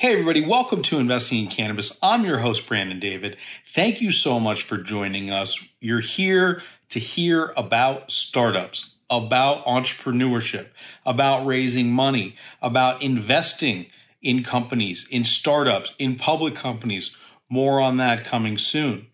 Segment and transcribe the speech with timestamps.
[0.00, 1.98] Hey, everybody, welcome to Investing in Cannabis.
[2.00, 3.36] I'm your host, Brandon David.
[3.74, 5.58] Thank you so much for joining us.
[5.80, 10.68] You're here to hear about startups, about entrepreneurship,
[11.04, 13.86] about raising money, about investing
[14.22, 17.12] in companies, in startups, in public companies.
[17.48, 19.08] More on that coming soon.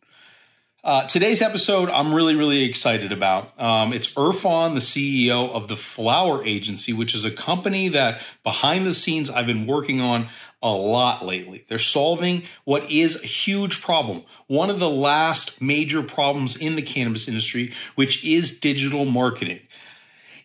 [0.85, 3.59] Uh, today's episode, I'm really, really excited about.
[3.59, 8.87] Um, it's Irfan, the CEO of the Flower Agency, which is a company that behind
[8.87, 10.29] the scenes I've been working on
[10.63, 11.65] a lot lately.
[11.69, 16.83] They're solving what is a huge problem, one of the last major problems in the
[16.83, 19.61] cannabis industry, which is digital marketing.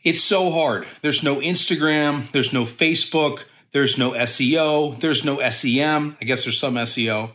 [0.05, 0.87] It's so hard.
[1.01, 6.15] There's no Instagram, there's no Facebook, there's no SEO, there's no SEM.
[6.21, 7.31] I guess there's some SEO.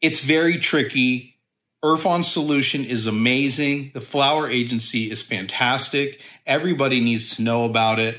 [0.00, 1.34] It's very tricky
[1.82, 3.92] Irfan's solution is amazing.
[3.94, 6.20] The Flower Agency is fantastic.
[6.44, 8.18] Everybody needs to know about it.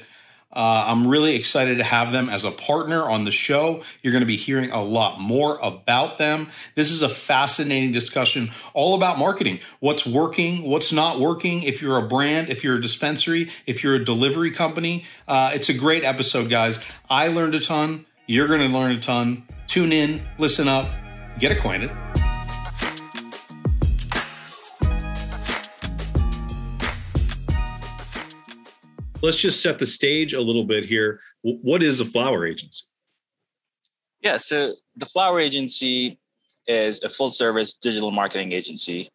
[0.51, 3.83] Uh, I'm really excited to have them as a partner on the show.
[4.01, 6.49] You're going to be hearing a lot more about them.
[6.75, 9.59] This is a fascinating discussion all about marketing.
[9.79, 11.61] What's working, what's not working.
[11.63, 15.69] If you're a brand, if you're a dispensary, if you're a delivery company, uh, it's
[15.69, 16.79] a great episode, guys.
[17.09, 18.05] I learned a ton.
[18.25, 19.45] You're going to learn a ton.
[19.67, 20.89] Tune in, listen up,
[21.39, 21.91] get acquainted.
[29.22, 31.20] Let's just set the stage a little bit here.
[31.42, 32.84] What is a flower agency?
[34.22, 36.20] Yeah, so the flower agency
[36.67, 39.09] is a full service digital marketing agency,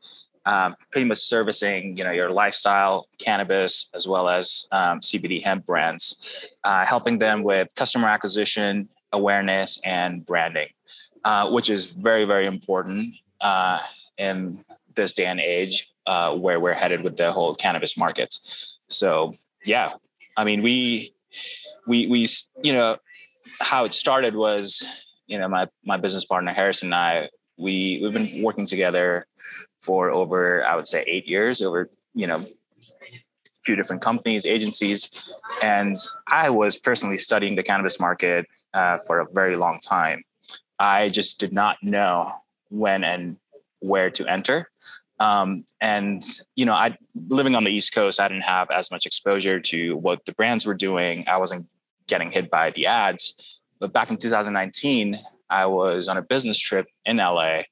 [0.47, 5.67] um, pretty much servicing you know your lifestyle cannabis as well as um, CBD hemp
[5.67, 6.17] brands,
[6.65, 10.69] uh, helping them with customer acquisition, awareness, and branding,
[11.25, 13.79] uh, which is very very important uh,
[14.19, 14.59] in
[14.95, 18.35] this day and age uh, where we're headed with the whole cannabis market.
[18.89, 19.33] So
[19.65, 19.93] yeah,
[20.37, 21.15] I mean, we,
[21.87, 22.27] we, we,
[22.63, 22.99] you know,
[23.61, 24.85] how it started was,
[25.27, 29.27] you know, my, my business partner, Harrison and I, we, we've been working together
[29.81, 35.09] for over, I would say eight years over, you know, a few different companies, agencies.
[35.63, 35.97] And
[36.29, 40.23] I was personally studying the cannabis market uh, for a very long time.
[40.79, 42.33] I just did not know
[42.71, 43.39] when and
[43.81, 44.71] where to enter.
[45.21, 46.23] Um, and
[46.57, 46.97] you know, I
[47.29, 50.67] living on the East Coast, I didn't have as much exposure to what the brands
[50.67, 51.25] were doing.
[51.29, 51.67] I wasn't
[52.07, 53.35] getting hit by the ads.
[53.81, 55.19] But back in 2019,
[55.51, 57.63] I was on a business trip in LA.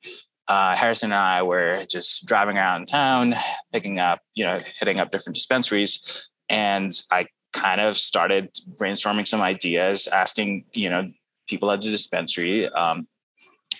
[0.48, 3.34] Uh, Harrison and I were just driving around town,
[3.72, 9.41] picking up, you know, hitting up different dispensaries, and I kind of started brainstorming some
[9.41, 11.10] ideas, asking, you know,
[11.48, 13.06] people at the dispensary, um,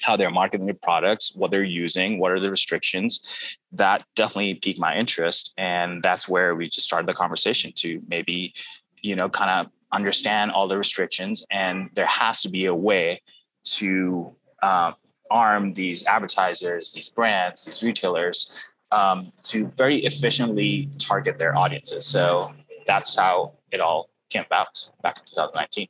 [0.03, 3.21] how they're marketing their products, what they're using, what are the restrictions.
[3.73, 5.55] That definitely piqued my interest.
[5.57, 8.53] And that's where we just started the conversation to maybe,
[9.01, 11.45] you know, kind of understand all the restrictions.
[11.51, 13.23] And there has to be a way
[13.65, 14.93] to uh,
[15.31, 22.07] arm these advertisers, these brands, these retailers um, to very efficiently target their audiences.
[22.07, 22.53] So
[22.87, 25.89] that's how it all came about back in 2019.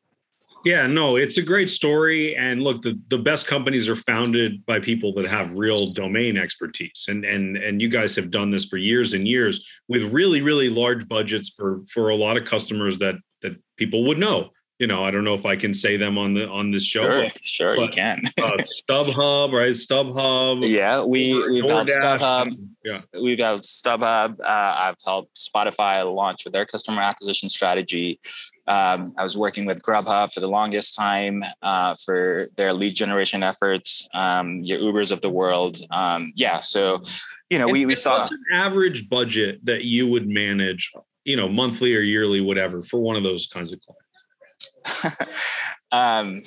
[0.65, 2.37] Yeah, no, it's a great story.
[2.37, 7.07] And look, the, the best companies are founded by people that have real domain expertise.
[7.09, 10.69] And and and you guys have done this for years and years with really, really
[10.69, 14.51] large budgets for for a lot of customers that that people would know.
[14.79, 17.03] You know, I don't know if I can say them on the on this show.
[17.03, 18.23] Sure, but, sure but, you can.
[18.43, 18.57] uh,
[18.91, 19.75] StubHub, right?
[19.75, 20.69] StubHub.
[20.69, 22.53] Yeah, we we've got StubHub.
[22.85, 24.41] Yeah, we've got StubHub.
[24.41, 28.19] Uh, I've helped Spotify launch with their customer acquisition strategy.
[28.69, 33.43] Um, I was working with Grubhub for the longest time uh, for their lead generation
[33.43, 35.79] efforts, um, your Ubers of the world.
[35.91, 37.03] Um, yeah, so
[37.51, 40.93] you know, and we we saw an average budget that you would manage,
[41.25, 43.81] you know, monthly or yearly, whatever, for one of those kinds of
[44.85, 45.29] clients.
[45.93, 46.43] um,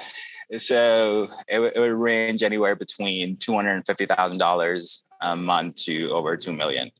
[0.57, 5.75] so it, it would range anywhere between two hundred and fifty thousand dollars a month
[5.83, 6.91] to over two million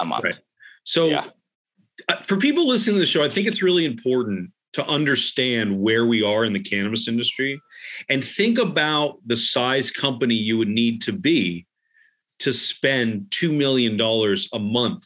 [0.00, 0.24] a month.
[0.24, 0.40] Right.
[0.84, 1.06] So.
[1.06, 1.24] Yeah
[2.22, 6.22] for people listening to the show, I think it's really important to understand where we
[6.22, 7.60] are in the cannabis industry
[8.08, 11.66] and think about the size company you would need to be
[12.38, 14.00] to spend $2 million
[14.52, 15.04] a month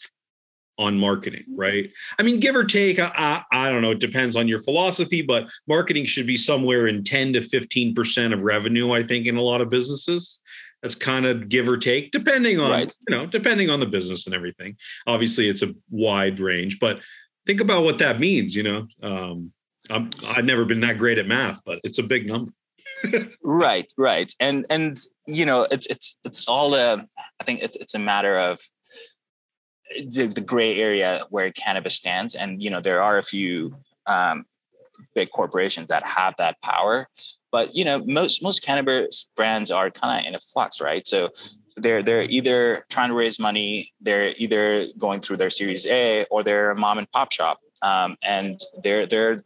[0.78, 1.60] on marketing, mm-hmm.
[1.60, 1.90] right?
[2.18, 5.48] I mean, give or take, I, I, don't know, it depends on your philosophy, but
[5.66, 9.60] marketing should be somewhere in 10 to 15% of revenue, I think, in a lot
[9.60, 10.38] of businesses.
[10.84, 12.94] That's kind of give or take, depending on right.
[13.08, 14.76] you know, depending on the business and everything.
[15.06, 17.00] Obviously, it's a wide range, but
[17.46, 18.54] think about what that means.
[18.54, 19.50] You know, um,
[19.88, 22.52] i have never been that great at math, but it's a big number.
[23.42, 27.06] right, right, and and you know, it's it's it's all a.
[27.40, 28.60] I think it's it's a matter of
[29.96, 33.74] the, the gray area where cannabis stands, and you know, there are a few
[34.06, 34.44] um,
[35.14, 37.08] big corporations that have that power
[37.54, 41.06] But you know, most most cannabis brands are kind of in a flux, right?
[41.06, 41.28] So
[41.76, 46.42] they're they're either trying to raise money, they're either going through their Series A, or
[46.42, 49.38] they're a mom and pop shop, um, and they're they're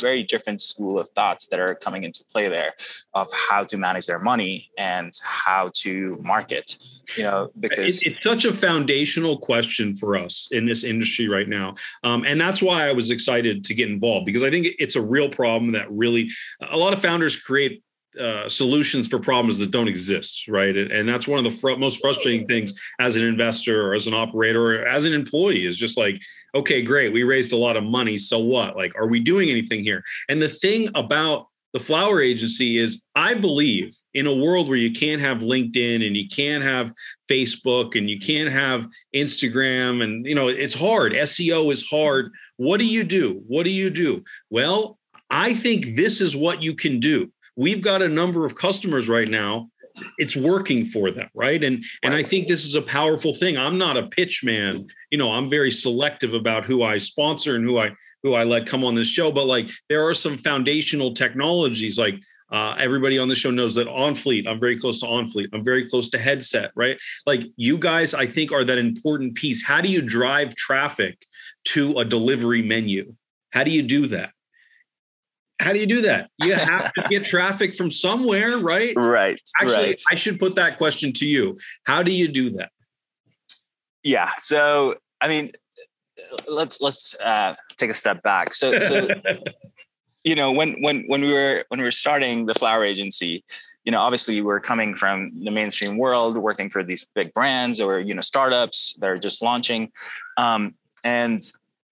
[0.00, 2.74] very different school of thoughts that are coming into play there
[3.14, 6.76] of how to manage their money and how to market
[7.16, 11.74] you know because it's, such a foundational question for us in this industry right now
[12.04, 15.02] um, and that's why i was excited to get involved because i think it's a
[15.02, 16.28] real problem that really
[16.70, 17.82] a lot of founders create
[18.18, 20.76] uh, solutions for problems that don't exist, right?
[20.76, 24.06] And, and that's one of the fr- most frustrating things as an investor or as
[24.06, 26.20] an operator or as an employee is just like
[26.54, 28.18] okay, great, we raised a lot of money.
[28.18, 28.76] So what?
[28.76, 30.02] Like, are we doing anything here?
[30.28, 34.90] And the thing about the flower agency is I believe in a world where you
[34.90, 36.92] can't have LinkedIn and you can't have
[37.30, 42.80] Facebook and you can't have Instagram and you know it's hard SEO is hard what
[42.80, 44.98] do you do what do you do well
[45.30, 49.28] I think this is what you can do we've got a number of customers right
[49.28, 49.70] now
[50.18, 53.78] it's working for them right and and i think this is a powerful thing i'm
[53.78, 57.78] not a pitch man you know i'm very selective about who i sponsor and who
[57.78, 57.90] i
[58.22, 62.16] who i let come on this show but like there are some foundational technologies like
[62.50, 65.48] uh, everybody on the show knows that OnFleet, I'm very close to OnFleet.
[65.52, 66.98] I'm very close to Headset, right?
[67.26, 69.62] Like you guys, I think are that important piece.
[69.62, 71.18] How do you drive traffic
[71.66, 73.14] to a delivery menu?
[73.52, 74.30] How do you do that?
[75.60, 76.30] How do you do that?
[76.42, 78.94] You have to get traffic from somewhere, right?
[78.96, 79.40] Right.
[79.60, 80.02] Actually, right.
[80.10, 81.58] I should put that question to you.
[81.84, 82.70] How do you do that?
[84.02, 84.30] Yeah.
[84.38, 85.50] So, I mean,
[86.48, 88.54] let's let's uh, take a step back.
[88.54, 89.08] So, so
[90.24, 93.44] you know, when when when we were when we were starting the flower agency,
[93.84, 97.98] you know, obviously we're coming from the mainstream world, working for these big brands or
[97.98, 99.90] you know startups that are just launching,
[100.36, 100.72] um,
[101.02, 101.40] and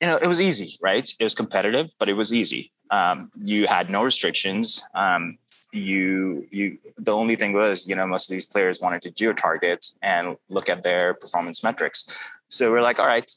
[0.00, 1.12] you know, it was easy, right?
[1.18, 4.82] It was competitive, but it was easy um, you had no restrictions.
[4.94, 5.38] Um,
[5.72, 9.32] you you the only thing was you know most of these players wanted to geo
[9.32, 12.04] target and look at their performance metrics.
[12.48, 13.30] So we're like, all right,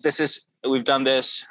[0.00, 1.44] this is we've done this,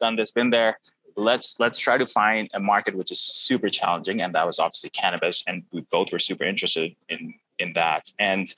[0.00, 0.78] done this, been there.
[1.16, 4.90] Let's let's try to find a market which is super challenging, and that was obviously
[4.90, 8.10] cannabis, and we both were super interested in in that.
[8.18, 8.52] And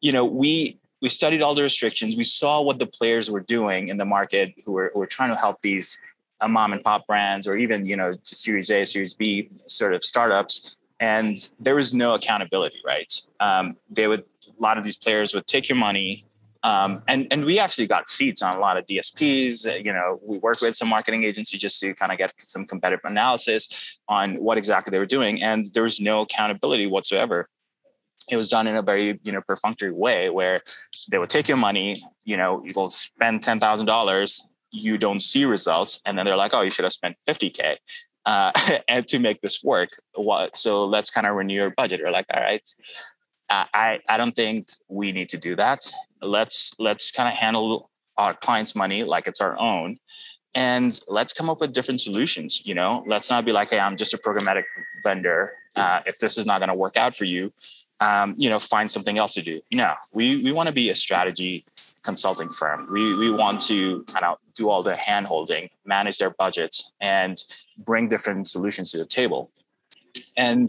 [0.00, 2.16] you know we we studied all the restrictions.
[2.16, 5.30] We saw what the players were doing in the market who were, who were trying
[5.30, 5.98] to help these
[6.40, 10.02] uh, mom and pop brands or even you know series a series b sort of
[10.02, 13.12] startups and there was no accountability right?
[13.40, 16.24] Um, they would a lot of these players would take your money
[16.62, 20.38] um, and and we actually got seats on a lot of dsps you know we
[20.38, 24.58] worked with some marketing agency just to kind of get some competitive analysis on what
[24.58, 27.48] exactly they were doing and there was no accountability whatsoever.
[28.28, 30.60] It was done in a very you know perfunctory way where
[31.10, 34.40] they would take your money you know you'll spend $10000
[34.70, 37.76] you don't see results and then they're like oh you should have spent 50k
[38.26, 38.50] uh,
[38.88, 39.90] and to make this work.
[40.14, 42.02] What so let's kind of renew your budget.
[42.02, 42.68] Or like all right
[43.48, 45.80] i i don't think we need to do that.
[46.20, 49.98] Let's let's kind of handle our clients money like it's our own
[50.54, 53.04] and let's come up with different solutions you know?
[53.06, 54.64] Let's not be like hey i'm just a programmatic
[55.04, 57.50] vendor uh, if this is not going to work out for you
[58.00, 59.60] um, you know find something else to do.
[59.72, 61.62] No we we want to be a strategy
[62.04, 62.88] consulting firm.
[62.92, 67.42] We, we want to kind of do all the hand holding, manage their budgets, and
[67.78, 69.50] bring different solutions to the table.
[70.36, 70.68] And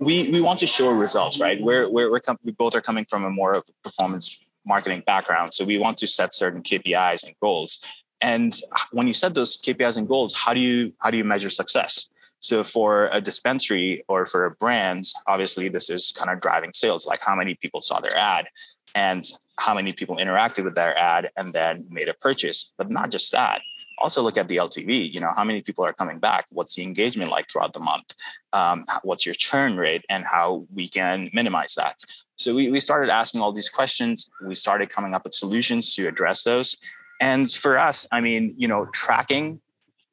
[0.00, 1.60] we, we want to show results, right?
[1.60, 5.54] We're, we're, we're com- we both are coming from a more of performance marketing background.
[5.54, 7.78] So we want to set certain KPIs and goals.
[8.20, 8.54] And
[8.92, 12.08] when you set those KPIs and goals, how do you how do you measure success?
[12.38, 17.06] So for a dispensary or for a brand, obviously this is kind of driving sales,
[17.06, 18.48] like how many people saw their ad
[18.94, 19.24] and
[19.58, 22.72] how many people interacted with their ad and then made a purchase.
[22.76, 23.62] But not just that.
[23.98, 25.12] Also look at the LTV.
[25.12, 26.46] You know, how many people are coming back?
[26.50, 28.12] What's the engagement like throughout the month?
[28.52, 31.98] Um, what's your churn rate and how we can minimize that?
[32.36, 34.28] So we, we started asking all these questions.
[34.44, 36.76] We started coming up with solutions to address those.
[37.20, 39.60] And for us, I mean, you know, tracking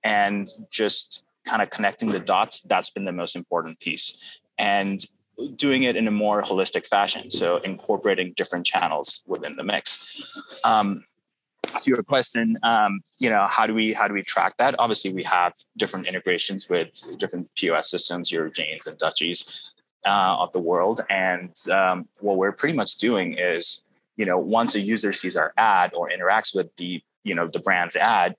[0.04, 4.14] and just kind of connecting the dots, that's been the most important piece.
[4.58, 5.04] And
[5.56, 7.30] doing it in a more holistic fashion.
[7.30, 10.34] So incorporating different channels within the mix.
[10.64, 11.04] Um,
[11.80, 14.76] to your question, um, you know, how do we how do we track that?
[14.78, 19.74] Obviously, we have different integrations with different POS systems, your Janes and Dutchies
[20.06, 23.84] uh, of the world, and um, what we're pretty much doing is,
[24.18, 27.60] you know, once a user sees our ad or interacts with the you know the
[27.60, 28.36] brand's ad,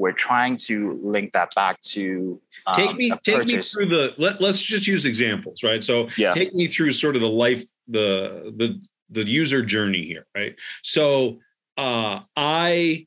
[0.00, 4.40] we're trying to link that back to um, take me take me through the let,
[4.40, 6.32] let's just use examples right so yeah.
[6.32, 8.80] take me through sort of the life the the
[9.10, 11.38] the user journey here right so
[11.76, 13.06] uh i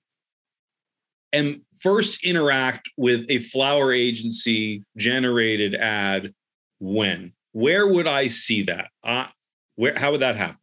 [1.33, 6.33] am first interact with a flower agency generated ad
[6.79, 7.33] when?
[7.51, 8.89] Where would I see that?
[9.03, 9.27] Uh,
[9.75, 10.57] where how would that happen?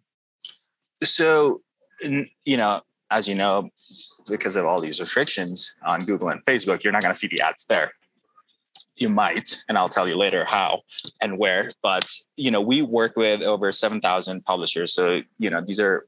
[1.02, 1.60] So,
[2.02, 3.70] you know, as you know,
[4.30, 7.40] because of all these restrictions on Google and Facebook, you're not going to see the
[7.40, 7.92] ads there.
[8.96, 10.82] You might, and I'll tell you later how
[11.22, 11.70] and where.
[11.82, 16.06] But you know, we work with over seven thousand publishers, so you know these are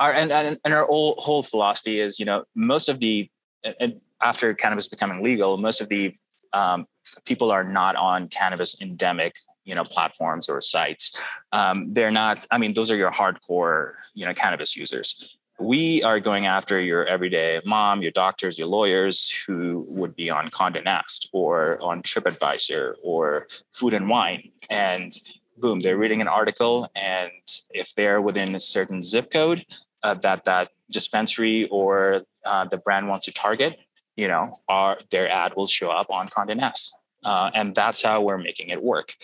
[0.00, 3.30] our and and, and our whole, whole philosophy is you know most of the
[3.78, 6.16] and after cannabis becoming legal, most of the
[6.52, 6.86] um,
[7.24, 11.16] people are not on cannabis endemic you know platforms or sites
[11.52, 16.20] um, they're not i mean those are your hardcore you know cannabis users we are
[16.20, 21.28] going after your everyday mom, your doctors, your lawyers who would be on Condé Nast
[21.32, 24.50] or on TripAdvisor or Food and Wine.
[24.68, 25.12] And
[25.56, 26.90] boom, they're reading an article.
[26.96, 27.30] And
[27.70, 29.62] if they're within a certain zip code
[30.02, 33.78] uh, that that dispensary or uh, the brand wants to target,
[34.16, 36.92] you know, our, their ad will show up on Condé Nast.
[37.24, 39.14] Uh, and that's how we're making it work.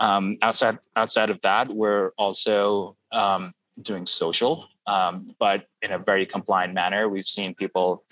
[0.00, 6.26] Um, outside outside of that, we're also um, doing social um, but in a very
[6.26, 7.08] compliant manner.
[7.08, 8.04] We've seen people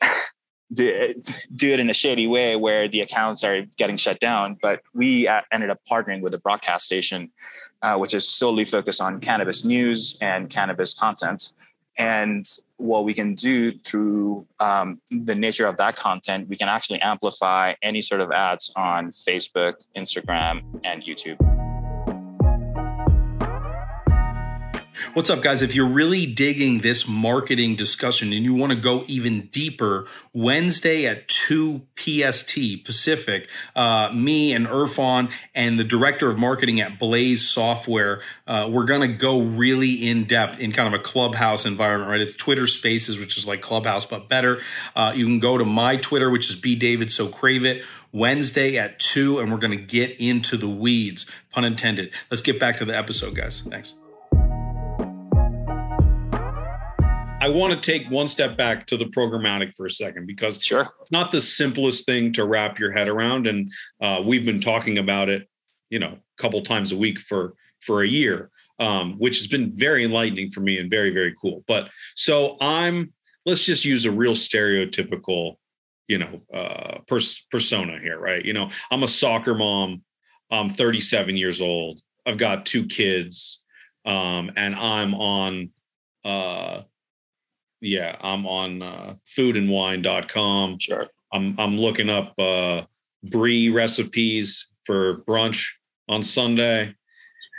[0.72, 4.58] do it, do it in a shady way where the accounts are getting shut down.
[4.60, 7.30] But we uh, ended up partnering with a broadcast station,
[7.82, 11.52] uh, which is solely focused on cannabis news and cannabis content.
[11.96, 12.44] And
[12.76, 17.74] what we can do through um, the nature of that content, we can actually amplify
[17.82, 21.57] any sort of ads on Facebook, Instagram, and YouTube.
[25.12, 25.62] What's up, guys?
[25.62, 31.06] If you're really digging this marketing discussion and you want to go even deeper, Wednesday
[31.06, 37.48] at 2 PST Pacific, uh, me and Irfan and the director of marketing at Blaze
[37.48, 42.10] Software, uh, we're going to go really in depth in kind of a clubhouse environment,
[42.10, 42.20] right?
[42.20, 44.60] It's Twitter Spaces, which is like Clubhouse, but better.
[44.96, 47.84] Uh, you can go to my Twitter, which is B David So Crave It.
[48.10, 52.10] Wednesday at 2, and we're going to get into the weeds, pun intended.
[52.30, 53.62] Let's get back to the episode, guys.
[53.68, 53.92] Thanks.
[57.48, 60.86] I want to take one step back to the programmatic for a second because sure.
[61.00, 64.98] it's not the simplest thing to wrap your head around, and uh, we've been talking
[64.98, 65.48] about it,
[65.88, 68.50] you know, a couple times a week for for a year,
[68.80, 71.64] um, which has been very enlightening for me and very very cool.
[71.66, 73.14] But so I'm
[73.46, 75.54] let's just use a real stereotypical,
[76.06, 78.44] you know, uh, pers- persona here, right?
[78.44, 80.02] You know, I'm a soccer mom.
[80.50, 82.02] I'm 37 years old.
[82.26, 83.62] I've got two kids,
[84.04, 85.70] um, and I'm on
[86.26, 86.82] uh,
[87.80, 90.78] yeah, I'm on uh, foodandwine.com.
[90.78, 91.06] Sure.
[91.32, 92.82] I'm I'm looking up uh,
[93.22, 95.66] brie recipes for brunch
[96.08, 96.94] on Sunday,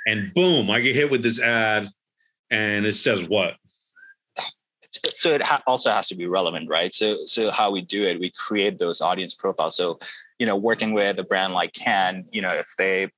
[0.08, 1.90] and boom, I get hit with this ad,
[2.50, 3.56] and it says what?
[5.16, 6.94] So it ha- also has to be relevant, right?
[6.94, 9.78] So so how we do it, we create those audience profiles.
[9.78, 10.00] So
[10.40, 13.10] you know, working with a brand like Cann, you know, if they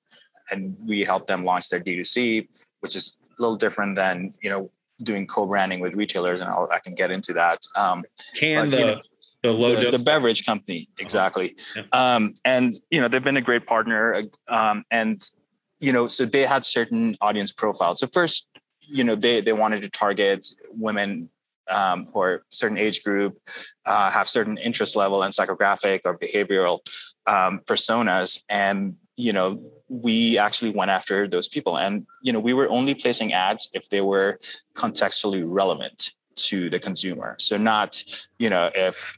[0.51, 2.47] and we help them launch their D2C,
[2.81, 4.69] which is a little different than you know
[5.03, 7.59] doing co-branding with retailers, and I'll, i can get into that.
[7.75, 8.03] Um,
[8.37, 9.01] Cann but, the, know,
[9.43, 11.01] the, low the, the, beverage company uh-huh.
[11.01, 11.83] exactly, uh-huh.
[11.93, 12.15] yeah.
[12.15, 15.19] um, and you know they've been a great partner, um, and
[15.79, 17.99] you know so they had certain audience profiles.
[17.99, 18.47] So first,
[18.81, 21.29] you know they they wanted to target women
[21.69, 23.37] um, or certain age group,
[23.85, 26.79] uh, have certain interest level and psychographic or behavioral
[27.27, 31.77] um, personas, and you know we actually went after those people.
[31.77, 34.39] And you know we were only placing ads if they were
[34.73, 36.11] contextually relevant
[36.47, 37.35] to the consumer.
[37.39, 38.03] So not
[38.39, 39.17] you know if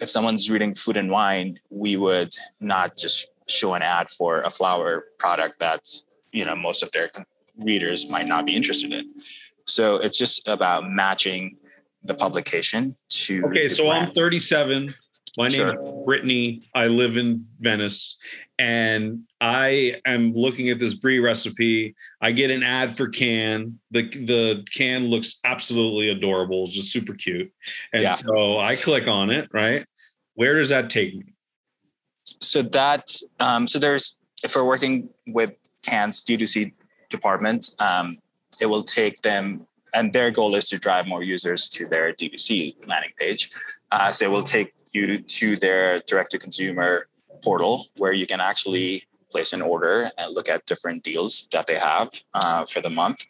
[0.00, 4.50] if someone's reading food and wine we would not just show an ad for a
[4.50, 5.82] flower product that
[6.32, 7.10] you know most of their
[7.58, 9.04] readers might not be interested in.
[9.66, 11.56] So it's just about matching
[12.02, 14.08] the publication to okay so brand.
[14.08, 14.94] i'm 37
[15.36, 15.74] my sure.
[15.74, 16.62] name is brittany.
[16.74, 18.16] I live in venice
[18.58, 21.94] and I am looking at this brie recipe.
[22.20, 23.78] I get an ad for Cann.
[23.90, 27.52] The the can looks absolutely adorable, just super cute.
[27.92, 28.12] And yeah.
[28.12, 29.86] so I click on it, right?
[30.34, 31.34] Where does that take me?
[32.40, 36.72] So that um, so there's if we're working with Cann's D2C
[37.10, 38.18] department, um,
[38.60, 42.86] it will take them and their goal is to drive more users to their D2C
[42.86, 43.50] landing page.
[43.90, 47.08] Uh, so it will take you to their direct to consumer
[47.46, 51.78] portal where you can actually place an order and look at different deals that they
[51.92, 53.20] have uh, for the month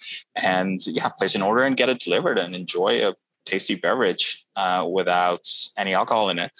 [0.53, 4.27] and yeah place an order and get it delivered and enjoy a tasty beverage
[4.63, 5.47] uh, without
[5.77, 6.57] any alcohol in it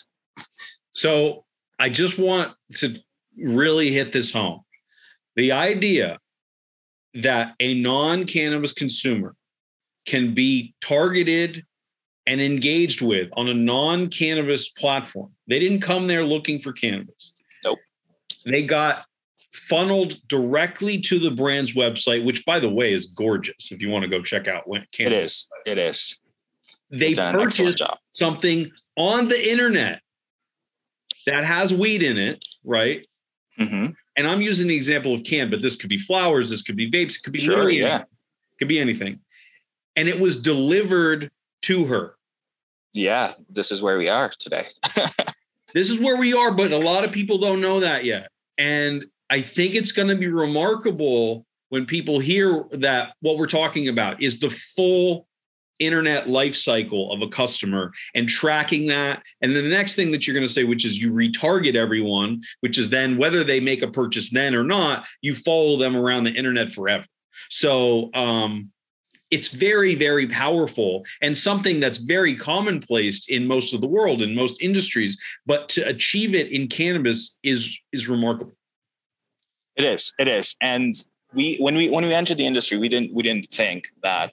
[0.91, 1.45] so
[1.79, 2.49] i just want
[2.81, 2.87] to
[3.39, 4.61] really hit this home
[5.37, 6.19] the idea
[7.15, 9.35] that a non-cannabis consumer
[10.07, 11.65] can be targeted
[12.27, 15.31] and engaged with on a non-cannabis platform.
[15.47, 17.33] They didn't come there looking for cannabis.
[17.65, 17.79] Nope.
[18.45, 19.07] They got
[19.53, 23.71] funneled directly to the brand's website, which by the way is gorgeous.
[23.73, 26.19] If you want to go check out when it is, it is.
[26.91, 27.83] They purchased
[28.13, 30.01] something on the internet
[31.27, 33.05] that has weed in it, right?
[33.59, 33.91] Mm-hmm.
[34.17, 36.91] And I'm using the example of Cann, but this could be flowers, this could be
[36.91, 38.07] vapes, it could be sure, yeah, anything.
[38.59, 39.21] could be anything.
[39.97, 41.31] And it was delivered
[41.63, 42.17] to her.
[42.93, 44.67] Yeah, this is where we are today.
[45.77, 48.31] this is where we are, but a lot of people don't know that yet.
[48.57, 53.89] And I think it's going to be remarkable when people hear that what we're talking
[53.89, 55.29] about is the full
[55.79, 59.23] internet life cycle of a customer and tracking that.
[59.43, 62.41] And then the next thing that you're going to say, which is you retarget everyone,
[62.61, 66.25] which is then whether they make a purchase then or not, you follow them around
[66.25, 67.05] the internet forever.
[67.51, 68.71] So um,
[69.37, 74.35] it's very, very powerful and something that's very commonplace in most of the world, in
[74.35, 75.13] most industries.
[75.47, 78.57] But to achieve it in cannabis is is remarkable.
[79.77, 80.13] It is.
[80.19, 80.57] It is.
[80.61, 80.95] And
[81.35, 84.33] we when we when we entered the industry, we didn't we didn't think that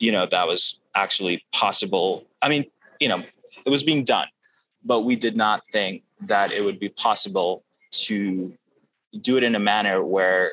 [0.00, 2.64] you know that was actually possible i mean
[2.98, 3.22] you know
[3.64, 4.26] it was being done
[4.84, 8.52] but we did not think that it would be possible to
[9.20, 10.52] do it in a manner where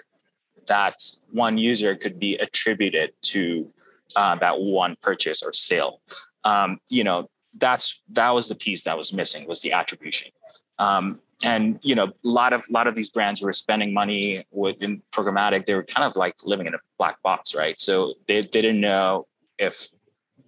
[0.68, 0.96] that
[1.32, 3.72] one user could be attributed to
[4.16, 6.02] uh, that one purchase or sale
[6.44, 10.32] um, you know that's that was the piece that was missing was the attribution
[10.80, 15.02] um, and you know a lot of lot of these brands were spending money within
[15.12, 18.62] programmatic they were kind of like living in a black box right so they, they
[18.62, 19.90] didn't know if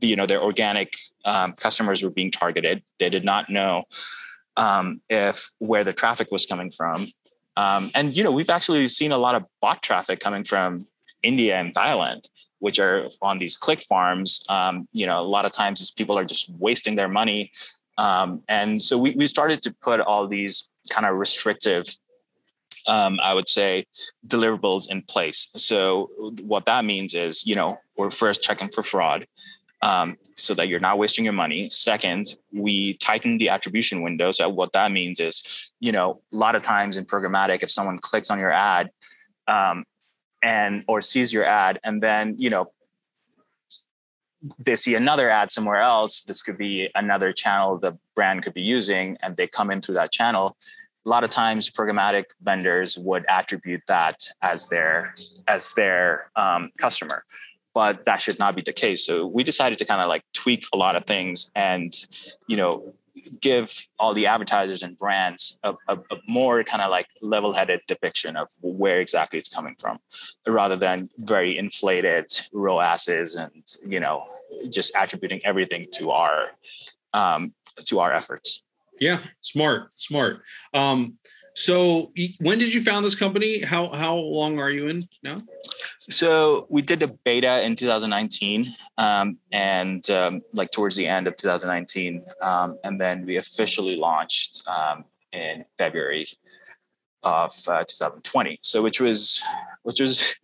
[0.02, 0.96] you know their organic
[1.26, 2.84] um, customers were being targeted.
[3.00, 3.84] They did not know
[4.58, 7.12] um, if where the traffic was coming from.
[7.60, 10.88] Um, and you know we've actually seen a lot of bot traffic coming from
[11.22, 12.22] India and Thailand,
[12.60, 14.42] which are on these click farms.
[14.48, 17.52] Um, you know a lot of times these people are just wasting their money.
[17.98, 21.86] Um, and so we, we started to put all these kind of restrictive
[22.88, 23.86] um, I would say,
[24.26, 25.48] deliverables in place.
[25.56, 26.10] So
[26.42, 29.26] what that means is, you know, we're first checking for fraud.
[29.82, 31.70] Um, so that you're not wasting your money.
[31.70, 34.32] Second, we tighten the attribution window.
[34.32, 37.98] So what that means is, you know, a lot of times in programmatic, if someone
[37.98, 38.90] clicks on your ad
[39.48, 39.86] um,
[40.44, 42.72] and or sees your ad, and then you know
[44.66, 48.62] they see another ad somewhere else, this could be another channel the brand could be
[48.62, 50.58] using, and they come in through that channel
[51.06, 55.16] a lot of times programmatic vendors would attribute that as their
[55.48, 57.24] as their um, customer
[57.74, 60.66] but that should not be the case so we decided to kind of like tweak
[60.74, 62.06] a lot of things and
[62.48, 62.94] you know
[63.42, 68.38] give all the advertisers and brands a, a, a more kind of like level-headed depiction
[68.38, 70.00] of where exactly it's coming from
[70.48, 74.26] rather than very inflated ROASes and you know
[74.70, 76.52] just attributing everything to our
[77.14, 77.54] um,
[77.86, 78.64] to our efforts
[79.00, 80.42] yeah, smart, smart.
[80.74, 81.18] Um,
[81.54, 83.62] so when did you found this company?
[83.62, 85.42] How how long are you in now?
[86.10, 91.38] So we did a beta in 2019, um, and um, like towards the end of
[91.38, 96.28] 2019, um, and then we officially launched um, in February
[97.24, 98.60] of uh, 2020.
[98.62, 99.44] So which was
[99.84, 100.36] which was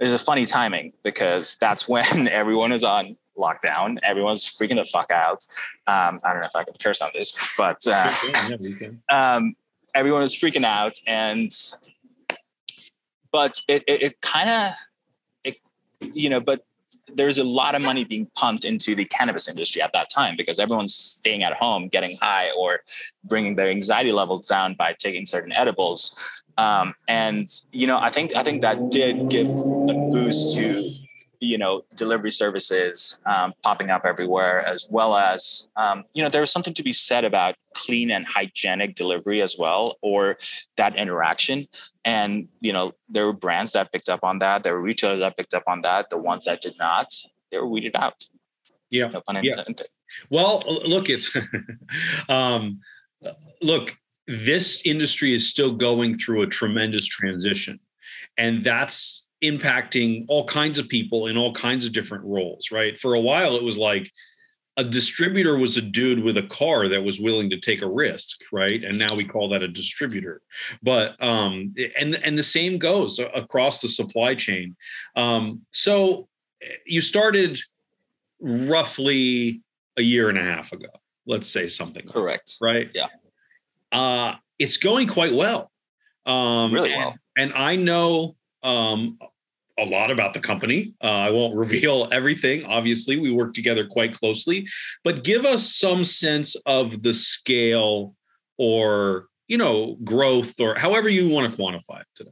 [0.00, 3.98] it was a funny timing because that's when everyone is on lockdown.
[4.02, 5.44] Everyone's freaking the fuck out.
[5.86, 8.12] Um, I don't know if I can curse on this, but uh,
[9.10, 9.54] um,
[9.94, 11.52] everyone was freaking out, and
[13.32, 14.72] but it it, it kind of
[15.44, 15.56] it
[16.14, 16.64] you know, but
[17.16, 20.58] there's a lot of money being pumped into the cannabis industry at that time because
[20.58, 22.80] everyone's staying at home, getting high, or
[23.24, 26.14] bringing their anxiety levels down by taking certain edibles.
[26.56, 30.94] Um, and you know, I think I think that did give a boost to
[31.44, 36.40] you know delivery services um, popping up everywhere as well as um, you know there
[36.40, 40.36] was something to be said about clean and hygienic delivery as well or
[40.76, 41.66] that interaction.
[42.04, 45.36] And you know there were brands that picked up on that there were retailers that
[45.36, 47.12] picked up on that the ones that did not
[47.50, 48.24] they were weeded out.
[48.90, 49.08] Yeah.
[49.08, 49.80] No pun intended.
[49.80, 49.84] Yeah.
[50.30, 51.34] well look it's
[52.28, 52.80] um,
[53.62, 57.78] look this industry is still going through a tremendous transition.
[58.36, 62.98] And that's impacting all kinds of people in all kinds of different roles, right?
[62.98, 64.10] For a while, it was like
[64.76, 68.40] a distributor was a dude with a car that was willing to take a risk,
[68.52, 68.82] right?
[68.82, 70.42] And now we call that a distributor.
[70.82, 74.74] But um, and and the same goes across the supply chain.
[75.14, 76.28] Um, so
[76.86, 77.60] you started
[78.40, 79.62] roughly
[79.96, 80.88] a year and a half ago,
[81.26, 82.06] let's say something.
[82.08, 82.56] Correct.
[82.60, 82.90] Like right.
[82.94, 83.06] Yeah.
[83.92, 85.70] Uh, it's going quite well.
[86.26, 87.16] Um, really well.
[87.36, 89.18] And, and I know um,
[89.78, 90.94] a lot about the company.
[91.02, 92.64] Uh, I won't reveal everything.
[92.64, 94.66] Obviously, we work together quite closely,
[95.02, 98.14] but give us some sense of the scale
[98.56, 102.30] or you know growth or however you want to quantify it today.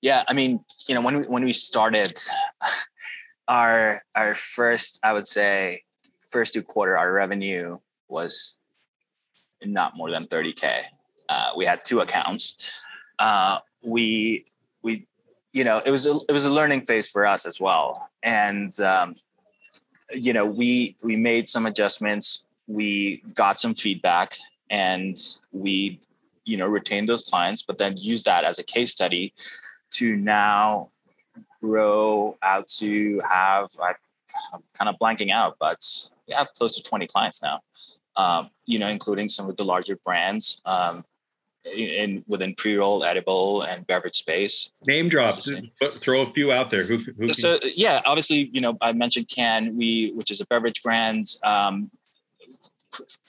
[0.00, 2.18] Yeah, I mean, you know, when we, when we started,
[3.48, 5.82] our our first, I would say,
[6.30, 8.54] first two quarter, our revenue was
[9.64, 10.82] not more than 30k.
[11.28, 12.54] Uh, we had two accounts.
[13.18, 14.44] Uh, we
[14.82, 15.06] we
[15.52, 18.78] you know it was a it was a learning phase for us as well, and
[18.80, 19.14] um,
[20.12, 22.44] you know we we made some adjustments.
[22.66, 24.36] We got some feedback,
[24.70, 25.16] and
[25.52, 26.00] we
[26.44, 29.32] you know retained those clients, but then use that as a case study
[29.90, 30.90] to now
[31.60, 33.94] grow out to have I,
[34.52, 35.84] I'm kind of blanking out, but
[36.26, 37.60] we have close to 20 clients now.
[38.16, 41.04] Um, you know, including some of the larger brands um,
[41.74, 44.70] in, in, within pre-roll, edible, and beverage space.
[44.86, 45.50] Name drops.
[45.98, 46.82] Throw a few out there.
[46.82, 47.34] Who, who Cann...
[47.34, 51.26] So yeah, obviously, you know, I mentioned can we which is a beverage brand.
[51.42, 51.90] Um,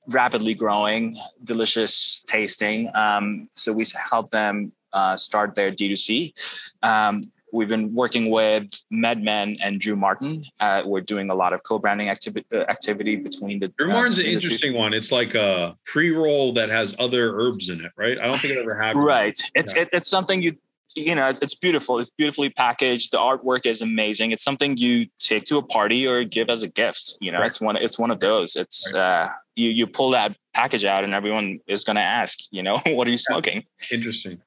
[0.10, 2.90] rapidly growing, delicious tasting.
[2.96, 6.34] Um, so we help them uh, start their D2C.
[6.82, 10.44] Um, we've been working with MedMen and Drew Martin.
[10.60, 13.70] Uh, we're doing a lot of co-branding activi- uh, activity between the.
[13.70, 14.94] Drew uh, Martin's an interesting one.
[14.94, 18.18] It's like a pre-roll that has other herbs in it, right?
[18.18, 19.04] I don't think it ever happened.
[19.04, 19.40] Right.
[19.56, 19.84] It's yeah.
[19.84, 20.58] it, it's something you
[20.96, 25.44] you know it's beautiful it's beautifully packaged the artwork is amazing it's something you take
[25.44, 27.46] to a party or give as a gift you know right.
[27.46, 29.00] it's one it's one of those it's right.
[29.00, 32.82] uh you you pull that package out and everyone is going to ask you know
[32.88, 34.42] what are you smoking interesting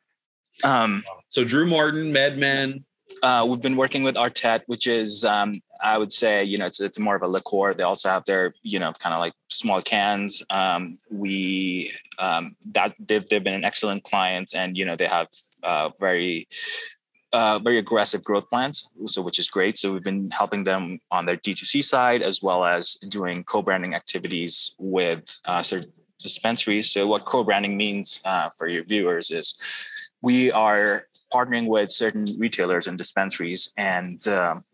[0.64, 2.84] um, so Drew Martin, MedMen.
[3.22, 6.80] Uh, we've been working with Artet, which is, um, I would say, you know, it's,
[6.80, 7.74] it's more of a liqueur.
[7.74, 10.42] They also have their, you know, kind of like small cans.
[10.50, 15.28] Um, we um, that they've, they've been an excellent client, and you know, they have
[15.62, 16.48] uh, very
[17.32, 19.78] uh, very aggressive growth plans, so which is great.
[19.78, 24.74] So we've been helping them on their D2C side as well as doing co-branding activities
[24.78, 26.90] with uh, certain dispensaries.
[26.90, 29.54] So what co-branding means uh, for your viewers is
[30.20, 34.64] we are partnering with certain retailers and dispensaries and um,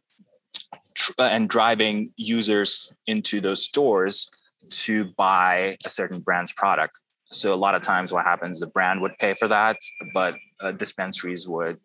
[0.94, 4.30] tr- uh, and driving users into those stores
[4.68, 7.00] to buy a certain brand's product.
[7.26, 9.76] So a lot of times, what happens, the brand would pay for that,
[10.14, 11.78] but uh, dispensaries would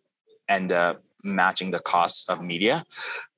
[0.50, 2.86] end up matching the costs of media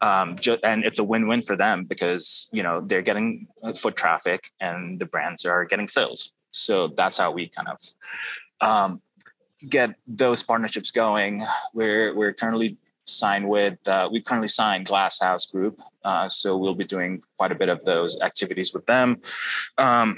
[0.02, 4.50] um, ju- and it's a win-win for them because you know they're getting foot traffic
[4.60, 7.80] and the brands are getting sales so that's how we kind of
[8.62, 9.00] um,
[9.69, 15.45] get those partnerships going, we're we're currently signed with uh, we currently signed Glass House
[15.45, 19.21] Group, uh, so we'll be doing quite a bit of those activities with them.
[19.78, 20.17] Um,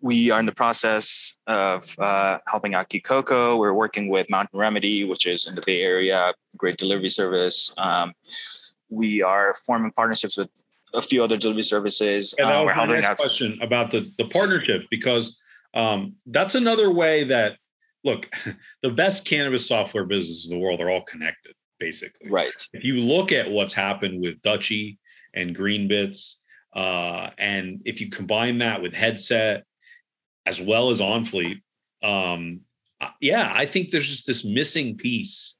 [0.00, 3.58] we are in the process of uh, helping out Kikoko.
[3.58, 7.72] We're working with Mountain Remedy, which is in the Bay Area, great delivery service.
[7.78, 8.12] Um,
[8.90, 10.50] we are forming partnerships with
[10.94, 12.34] a few other delivery services.
[12.38, 15.38] And that uh, my next question about the the partnership because
[15.74, 17.58] um, that's another way that
[18.06, 18.30] look,
[18.82, 22.30] the best cannabis software businesses in the world are all connected, basically.
[22.30, 22.50] Right.
[22.72, 24.96] If you look at what's happened with Dutchie
[25.34, 26.36] and Greenbits,
[26.74, 29.64] uh, and if you combine that with Headset
[30.46, 31.60] as well as OnFleet,
[32.02, 32.60] um,
[33.20, 35.56] yeah, I think there's just this missing piece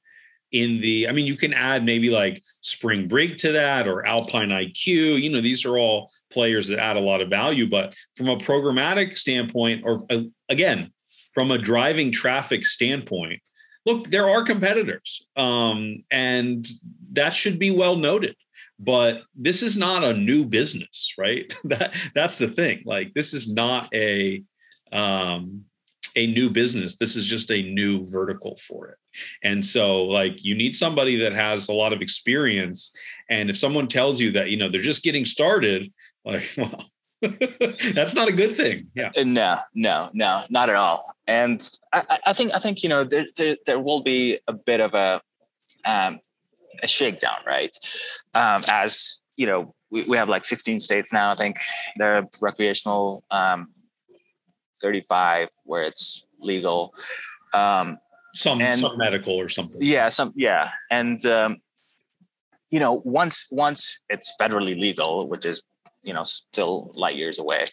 [0.51, 1.07] in the.
[1.07, 5.21] I mean, you can add maybe like Springbig to that or Alpine IQ.
[5.21, 8.37] You know, these are all players that add a lot of value, but from a
[8.37, 10.91] programmatic standpoint, or uh, again,
[11.37, 13.39] from a driving traffic standpoint,
[13.85, 16.67] look, there are competitors, um, and
[17.11, 18.35] that should be well noted.
[18.79, 21.53] But this is not a new business, right?
[21.65, 22.81] that that's the thing.
[22.87, 24.41] Like this is not a
[24.91, 25.65] um,
[26.15, 26.95] a new business.
[26.95, 28.97] This is just a new vertical for it.
[29.43, 32.91] And so, like, you need somebody that has a lot of experience.
[33.29, 35.93] And if someone tells you that, you know, they're just getting started,
[36.25, 36.83] like, well,
[37.93, 38.87] That's not a good thing.
[38.95, 39.11] Yeah.
[39.17, 41.15] Uh, no, no, no, not at all.
[41.27, 44.79] And I, I think I think you know there, there, there will be a bit
[44.79, 45.21] of a
[45.85, 46.19] um,
[46.83, 47.75] a shakedown, right?
[48.35, 51.31] Um, as you know, we, we have like 16 states now.
[51.31, 51.57] I think
[51.97, 53.69] there are recreational, um,
[54.81, 56.93] 35 where it's legal.
[57.53, 57.97] Um,
[58.35, 59.79] some and, some medical or something.
[59.81, 61.57] Yeah, some yeah, and um,
[62.69, 65.63] you know once once it's federally legal, which is
[66.07, 67.65] you know still light years away,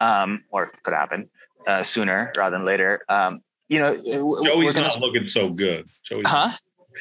[0.00, 1.28] um, or could happen
[1.66, 3.02] uh, sooner rather than later.
[3.08, 5.88] Um, you know, Joey's gonna, not looking so good.
[6.04, 6.52] Joey's huh?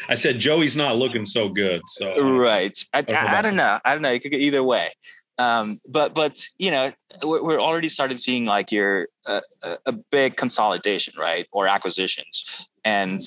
[0.08, 1.82] I said Joey's not looking so good.
[1.88, 3.80] So right, I, I, I don't know.
[3.86, 4.12] I don't know.
[4.12, 4.92] It could go either way.
[5.38, 6.92] Um, but but you know
[7.24, 9.42] we're, we're already started seeing like your uh,
[9.86, 13.22] a big consolidation right or acquisitions and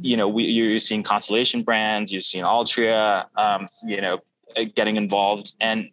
[0.00, 4.20] you know, we, you're seeing Constellation brands, you're seeing Altria, um, you know,
[4.56, 5.90] uh, getting involved, and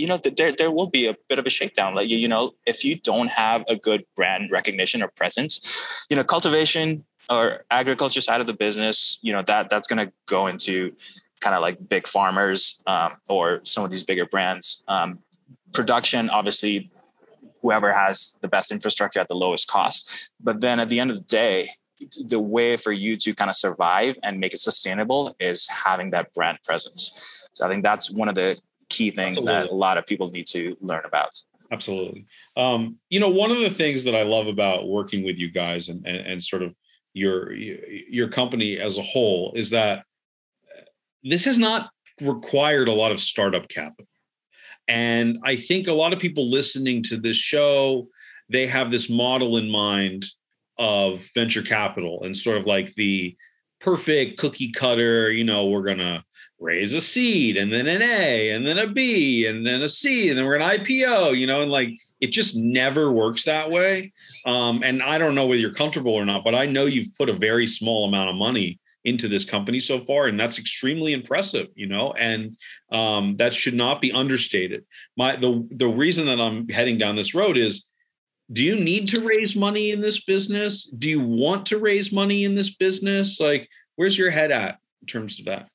[0.00, 1.94] you know, there there will be a bit of a shakedown.
[1.94, 6.24] Like you know, if you don't have a good brand recognition or presence, you know,
[6.24, 10.96] cultivation or agriculture side of the business, you know, that that's going to go into
[11.40, 14.82] kind of like big farmers um, or some of these bigger brands.
[14.88, 15.20] Um,
[15.72, 16.90] production, obviously,
[17.62, 20.32] whoever has the best infrastructure at the lowest cost.
[20.40, 21.70] But then at the end of the day,
[22.26, 26.32] the way for you to kind of survive and make it sustainable is having that
[26.32, 27.48] brand presence.
[27.52, 28.58] So I think that's one of the
[28.90, 29.62] key things Absolutely.
[29.62, 31.30] that a lot of people need to learn about.
[31.72, 32.26] Absolutely.
[32.56, 35.88] Um, you know, one of the things that I love about working with you guys
[35.88, 36.74] and, and, and sort of
[37.14, 40.04] your your company as a whole is that
[41.22, 44.06] this has not required a lot of startup capital.
[44.88, 48.08] And I think a lot of people listening to this show,
[48.48, 50.26] they have this model in mind
[50.78, 53.36] of venture capital and sort of like the
[53.80, 56.24] perfect cookie cutter, you know, we're going to
[56.60, 60.28] raise a seed and then an A and then a B and then a C
[60.28, 64.12] and then we're an IPO, you know, and like it just never works that way.
[64.44, 67.30] Um, and I don't know whether you're comfortable or not, but I know you've put
[67.30, 71.68] a very small amount of money into this company so far and that's extremely impressive
[71.74, 72.54] you know and
[72.92, 74.84] um, that should not be understated.
[75.16, 77.86] My the the reason that i'm heading down this road is
[78.52, 80.84] do you need to raise money in this business?
[80.84, 83.40] Do you want to raise money in this business?
[83.40, 85.68] Like where's your head at in terms of that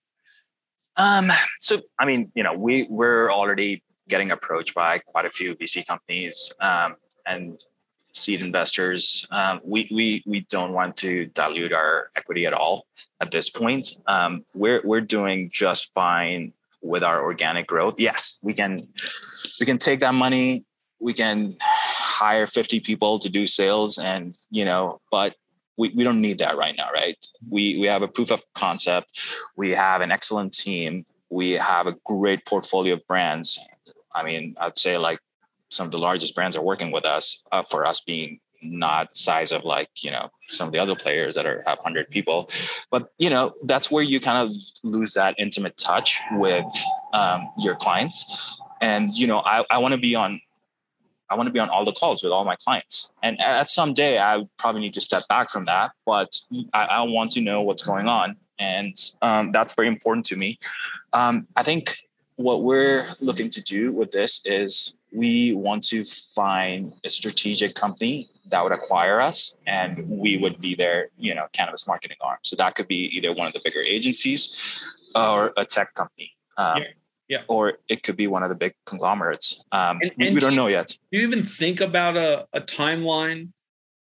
[0.98, 5.56] um so i mean you know we we're already getting approached by quite a few
[5.56, 7.60] vc companies um, and
[8.16, 9.28] seed investors.
[9.30, 12.86] Um, we, we, we don't want to dilute our equity at all
[13.20, 13.90] at this point.
[14.08, 18.00] Um, we're, we're doing just fine with our organic growth.
[18.00, 18.88] Yes, we can,
[19.60, 20.64] we can take that money.
[21.00, 25.36] We can hire 50 people to do sales and, you know, but
[25.78, 27.18] we, we don't need that right now, right?
[27.50, 29.20] We, we have a proof of concept.
[29.56, 31.06] We have an excellent team.
[31.30, 33.60] We have a great portfolio of brands.
[34.14, 35.20] I mean, I'd say like
[35.70, 39.52] some of the largest brands are working with us uh, for us being not size
[39.52, 42.50] of like you know some of the other players that are have 100 people
[42.90, 46.66] but you know that's where you kind of lose that intimate touch with
[47.14, 50.42] um, your clients and you know i, I want to be on
[51.30, 53.12] i want to be on all the calls with all my clients.
[53.24, 56.40] And at some day i probably need to step back from that but
[56.74, 60.60] i, I want to know what's going on and um, that's very important to me.
[61.14, 61.98] Um, i think
[62.38, 68.30] what we're looking to do with this is we want to find a strategic company
[68.50, 72.38] that would acquire us and we would be their you know cannabis marketing arm.
[72.44, 76.32] So that could be either one of the bigger agencies or a tech company.
[76.58, 76.88] Um, yeah.
[77.28, 77.42] Yeah.
[77.48, 80.68] or it could be one of the big conglomerates um, and, and we, don't know
[80.68, 83.50] yet do you even think about a, a timeline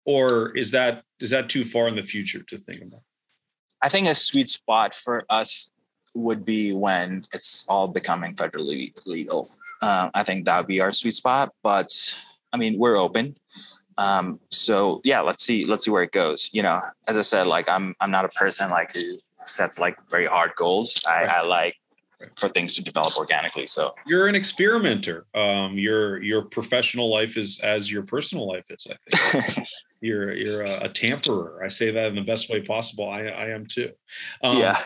[0.05, 3.01] or is that is that too far in the future to think about
[3.81, 5.71] i think a sweet spot for us
[6.15, 9.47] would be when it's all becoming federally legal
[9.81, 11.53] uh, I think that would be our sweet spot.
[11.63, 11.91] But
[12.53, 13.37] I mean, we're open.
[13.97, 16.49] Um, so yeah, let's see, let's see where it goes.
[16.53, 19.97] You know, as I said, like I'm, I'm not a person like who sets like
[20.09, 21.01] very hard goals.
[21.07, 21.29] I, right.
[21.29, 21.75] I like
[22.35, 23.67] for things to develop organically.
[23.67, 25.25] So you're an experimenter.
[25.35, 28.87] Um, your your professional life is as your personal life is.
[28.89, 29.67] I think
[30.01, 31.63] you're you're a, a, tamperer.
[31.63, 33.07] I say that in the best way possible.
[33.09, 33.91] I I am too.
[34.43, 34.77] Um, yeah.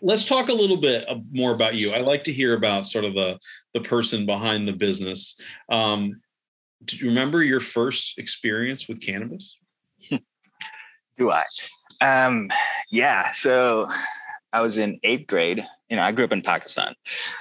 [0.00, 1.92] Let's talk a little bit more about you.
[1.92, 3.38] I like to hear about sort of the
[3.74, 5.38] the person behind the business.
[5.70, 6.20] Um,
[6.84, 9.56] do you remember your first experience with cannabis?
[11.18, 11.44] do I?
[12.00, 12.50] Um,
[12.90, 13.30] yeah.
[13.30, 13.88] So
[14.52, 15.66] I was in eighth grade.
[15.90, 16.94] You know, I grew up in Pakistan,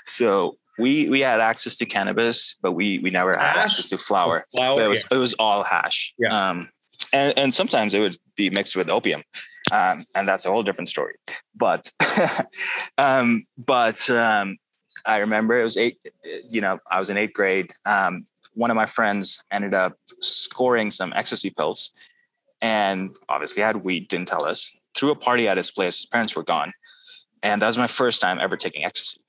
[0.05, 3.65] so we we had access to cannabis, but we we never had hash?
[3.65, 4.45] access to flower.
[4.55, 5.17] flower it was yeah.
[5.17, 6.13] it was all hash.
[6.17, 6.49] Yeah.
[6.49, 6.69] Um,
[7.13, 9.23] and, and sometimes it would be mixed with opium,
[9.71, 11.15] um, and that's a whole different story.
[11.55, 11.91] But,
[12.97, 14.57] um, but um,
[15.05, 15.97] I remember it was eight.
[16.49, 17.71] You know, I was in eighth grade.
[17.86, 21.91] Um, one of my friends ended up scoring some ecstasy pills,
[22.62, 24.07] and obviously had weed.
[24.07, 24.69] Didn't tell us.
[24.95, 25.97] Threw a party at his place.
[25.97, 26.73] His parents were gone,
[27.43, 29.21] and that was my first time ever taking ecstasy.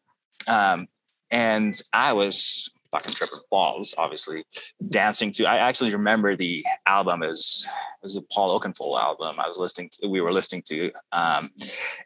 [0.47, 0.89] Um,
[1.31, 4.45] and I was fucking tripping balls, obviously,
[4.91, 5.45] dancing to.
[5.45, 7.69] I actually remember the album is
[8.03, 9.39] was a Paul Oakenfold album.
[9.39, 11.51] I was listening to, we were listening to, um,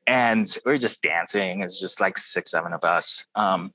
[0.07, 1.61] and we were just dancing.
[1.61, 3.73] It's just like six, seven of us, um,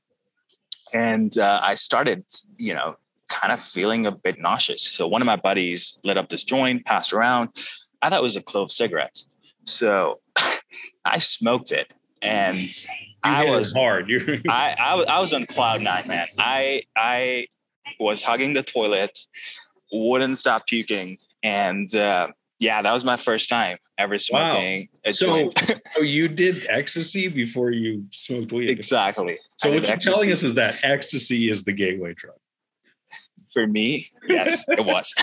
[0.93, 2.23] and uh, I started,
[2.57, 2.97] you know,
[3.29, 4.83] kind of feeling a bit nauseous.
[4.83, 7.49] So one of my buddies lit up this joint, passed around.
[8.01, 9.21] I thought it was a clove cigarette,
[9.63, 10.19] so
[11.05, 12.69] I smoked it, and
[13.23, 14.11] I was hard.
[14.49, 16.27] I, I I was on cloud nine, man.
[16.39, 17.47] I I
[17.99, 19.17] was hugging the toilet,
[19.91, 25.09] wouldn't stop puking, and uh, yeah, that was my first time ever smoking wow.
[25.09, 25.81] a so, joint.
[25.93, 28.69] so you did ecstasy before you smoked weed.
[28.69, 29.37] Exactly.
[29.57, 30.13] So what you're ecstasy.
[30.13, 32.35] telling us is that ecstasy is the gateway drug.
[33.53, 35.15] For me, yes, it was.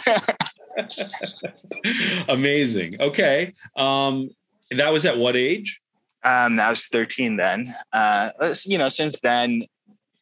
[2.28, 3.00] Amazing.
[3.00, 3.52] Okay.
[3.76, 4.30] Um,
[4.70, 5.80] that was at what age?
[6.24, 7.74] Um, I was 13 then.
[7.92, 8.30] Uh,
[8.64, 9.64] you know, since then,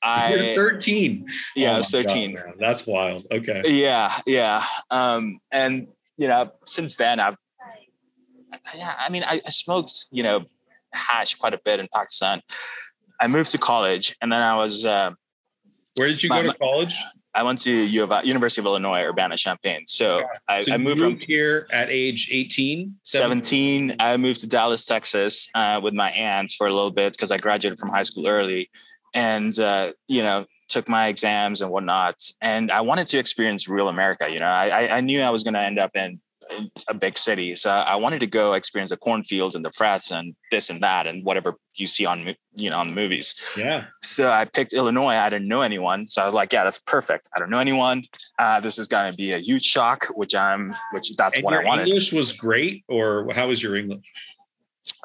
[0.03, 1.27] I You're 13.
[1.55, 2.35] Yeah, oh I was 13.
[2.35, 3.27] God, That's wild.
[3.31, 3.62] Okay.
[3.67, 4.65] Yeah, yeah.
[4.91, 5.87] Um, and
[6.17, 7.37] you know, since then I've
[8.75, 10.45] yeah, I mean, I, I smoked, you know,
[10.93, 12.43] hash quite a bit in Pakistan.
[13.21, 15.12] I moved to college and then I was uh,
[15.97, 16.95] where did you my, go to college?
[17.35, 19.87] I went to U of, University of Illinois, Urbana Champaign.
[19.87, 20.27] So, okay.
[20.49, 23.88] I, so I, moved, moved from here at age 18, 17.
[23.90, 27.31] 17 I moved to Dallas, Texas uh, with my aunt for a little bit because
[27.31, 28.71] I graduated from high school early
[29.14, 32.16] and, uh, you know, took my exams and whatnot.
[32.40, 34.31] And I wanted to experience real America.
[34.31, 36.21] You know, I, I knew I was going to end up in
[36.88, 37.55] a big city.
[37.57, 41.07] So I wanted to go experience the cornfields and the frats and this and that
[41.07, 43.35] and whatever you see on you know on the movies.
[43.57, 43.87] Yeah.
[44.03, 45.15] So I picked Illinois.
[45.15, 47.29] I didn't know anyone, so I was like, yeah, that's perfect.
[47.35, 48.05] I don't know anyone.
[48.38, 51.55] Uh, this is going to be a huge shock, which I'm, which that's and what
[51.55, 51.88] I wanted.
[51.88, 54.05] English was great, or how was your English?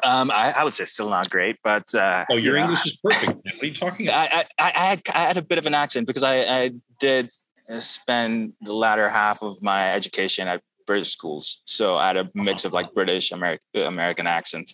[0.03, 3.09] Um, I, I, would say still not great, but uh, oh, your you English know,
[3.09, 3.45] is perfect.
[3.45, 4.31] What are you talking about?
[4.31, 7.31] I, I, I, had, I had a bit of an accent because I, I did
[7.79, 12.65] spend the latter half of my education at British schools, so I had a mix
[12.65, 14.73] of like British American American accents,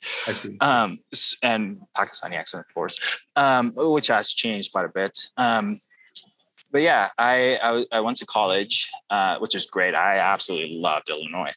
[0.62, 1.00] um,
[1.42, 2.98] and Pakistani accent, of course,
[3.36, 5.18] um, which has changed quite a bit.
[5.36, 5.82] Um,
[6.74, 9.94] but yeah, I, I, I went to college, uh, which is great.
[9.94, 11.52] I absolutely loved Illinois.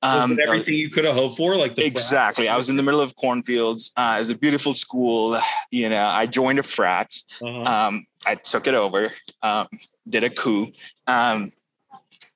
[0.00, 1.56] Um, was everything you could have hoped for?
[1.56, 2.48] Like exactly.
[2.48, 3.90] I was in the middle of cornfields.
[3.96, 5.36] Uh, it was a beautiful school.
[5.72, 7.12] You know, I joined a frat.
[7.42, 7.62] Uh-huh.
[7.62, 9.12] Um, I took it over.
[9.42, 9.66] Um,
[10.08, 10.70] did a coup.
[11.08, 11.50] Um,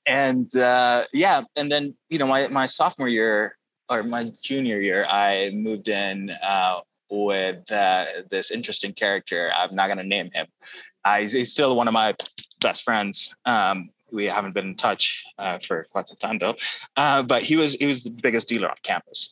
[0.07, 3.57] and uh, yeah, and then you know my my sophomore year
[3.89, 9.53] or my junior year, I moved in uh, with uh, this interesting character.
[9.57, 10.47] I'm not going to name him.
[11.05, 12.15] Uh, he's, he's, still one of my
[12.63, 13.35] best friends.
[13.45, 16.57] Um, we haven't been in touch uh, for quite some time though.
[16.97, 19.29] Uh, but he was he was the biggest dealer on campus.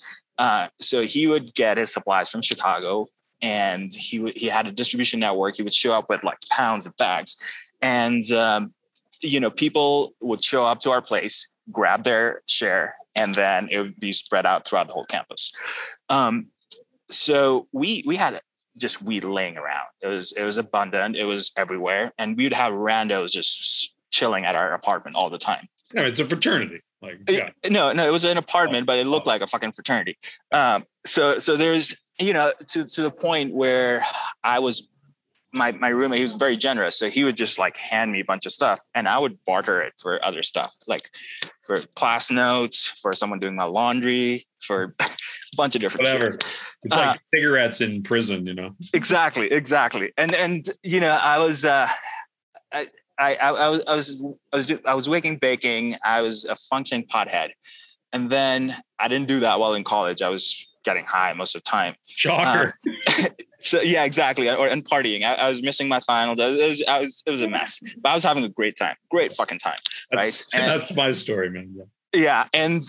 [0.81, 3.07] So he would get his supplies from Chicago,
[3.41, 5.57] and he w- he had a distribution network.
[5.57, 7.37] He would show up with like pounds of bags,
[7.81, 8.75] and um,
[9.23, 13.79] you know, people would show up to our place, grab their share, and then it
[13.79, 15.53] would be spread out throughout the whole campus.
[16.09, 16.49] Um,
[17.11, 18.41] so we we had
[18.79, 19.87] just weed laying around.
[20.01, 21.17] It was it was abundant.
[21.17, 25.39] It was everywhere, and we would have randos just chilling at our apartment all the
[25.39, 25.69] time.
[25.95, 26.81] No, it's a fraternity.
[27.03, 27.51] Like yeah.
[27.69, 30.17] no, no, it was an apartment, but it looked like a fucking fraternity.
[30.53, 34.05] Um, so so there's you know to to the point where
[34.45, 34.87] I was
[35.53, 38.25] my my roommate he was very generous so he would just like hand me a
[38.25, 41.11] bunch of stuff and i would barter it for other stuff like
[41.61, 45.07] for class notes for someone doing my laundry for a
[45.57, 46.55] bunch of different whatever shit.
[46.85, 51.39] it's like uh, cigarettes in prison you know exactly exactly and and you know i
[51.39, 51.89] was uh
[52.75, 52.87] I,
[53.19, 55.97] I, I, was, I was, I was, I was waking baking.
[56.03, 57.51] I was a functioning pothead,
[58.11, 60.23] and then I didn't do that well in college.
[60.23, 61.95] I was getting high most of the time.
[62.07, 62.75] Shocker.
[63.07, 63.25] Uh,
[63.63, 64.51] so yeah, exactly.
[64.51, 65.25] Or and partying.
[65.25, 66.39] I, I was missing my finals.
[66.39, 68.97] I was, I was, it was a mess, but I was having a great time.
[69.11, 69.79] Great fucking time.
[70.11, 70.63] That's, right.
[70.63, 71.75] And, that's my story, man.
[72.13, 72.21] Yeah.
[72.23, 72.47] yeah.
[72.53, 72.83] And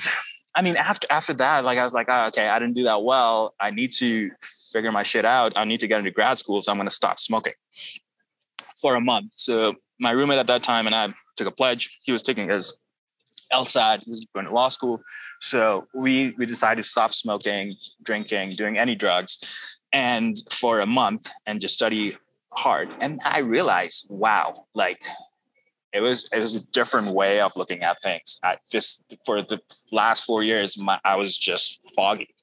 [0.55, 3.03] I mean, after after that, like I was like, oh, okay, I didn't do that
[3.03, 3.55] well.
[3.59, 4.29] I need to
[4.71, 5.53] figure my shit out.
[5.55, 7.53] I need to get into grad school, so I'm going to stop smoking
[8.81, 9.33] for a month.
[9.35, 11.97] So my roommate at that time and I took a pledge.
[12.03, 12.77] He was taking his
[13.51, 14.03] LSAT.
[14.03, 15.01] He was going to law school.
[15.41, 19.39] So we we decided to stop smoking, drinking, doing any drugs,
[19.93, 22.17] and for a month and just study
[22.51, 22.89] hard.
[22.99, 25.05] And I realized, wow, like
[25.93, 28.39] it was it was a different way of looking at things.
[28.43, 32.33] I just for the last four years, my, I was just foggy,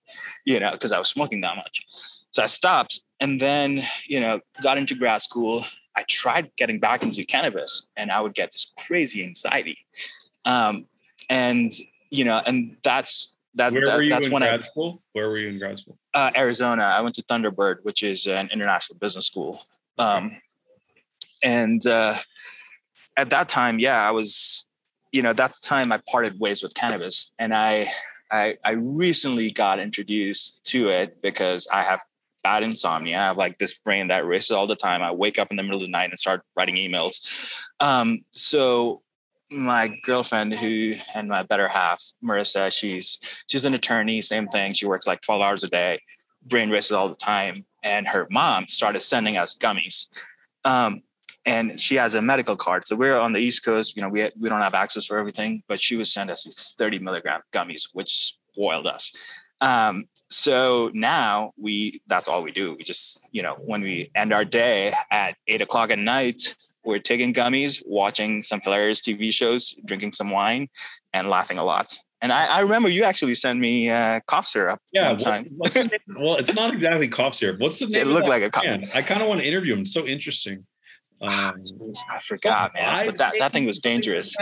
[0.45, 1.85] you know, because I was smoking that much.
[2.31, 5.65] So I stopped, and then you know got into grad school.
[5.97, 9.79] I tried getting back into cannabis, and I would get this crazy anxiety.
[10.45, 10.87] Um,
[11.29, 11.73] and
[12.11, 13.73] you know, and that's that.
[13.73, 15.03] Where that, were you that's in when grad I, school?
[15.13, 15.99] Where were you in grad school?
[16.15, 16.83] Uh, Arizona.
[16.83, 19.61] I went to Thunderbird, which is an international business school.
[19.99, 20.41] Um,
[21.43, 22.15] and uh,
[23.17, 24.66] at that time, yeah, I was,
[25.12, 27.93] you know, that's the time I parted ways with cannabis, and I,
[28.31, 32.01] I, I recently got introduced to it because I have
[32.43, 33.18] bad insomnia.
[33.18, 35.03] I have like this brain that races all the time.
[35.03, 37.20] I wake up in the middle of the night and start writing emails.
[37.81, 39.03] Um, so
[39.51, 44.86] my girlfriend who and my better half marissa she's she's an attorney same thing she
[44.86, 46.01] works like 12 hours a day
[46.46, 50.07] brain races all the time and her mom started sending us gummies
[50.64, 51.03] um,
[51.46, 52.86] and she has a medical card.
[52.86, 53.96] So we're on the East Coast.
[53.96, 56.74] You know, we we don't have access for everything, but she would send us these
[56.76, 59.12] 30 milligram gummies, which spoiled us.
[59.61, 62.74] Um, so now we that's all we do.
[62.74, 66.55] We just you know when we end our day at eight o'clock at night,
[66.85, 70.68] we're taking gummies, watching some hilarious TV shows, drinking some wine,
[71.12, 71.97] and laughing a lot.
[72.22, 74.78] And I, I remember you actually sent me uh, cough syrup.
[74.93, 75.76] Yeah, what,
[76.18, 77.61] well, it's not exactly cough syrup.
[77.61, 78.03] What's the name?
[78.03, 78.64] It looked like a cough.
[78.95, 79.81] I kind of want to interview him.
[79.81, 80.64] It's so interesting.
[81.22, 81.62] Um,
[82.11, 83.07] I forgot, man.
[83.07, 84.35] But that, that thing was dangerous.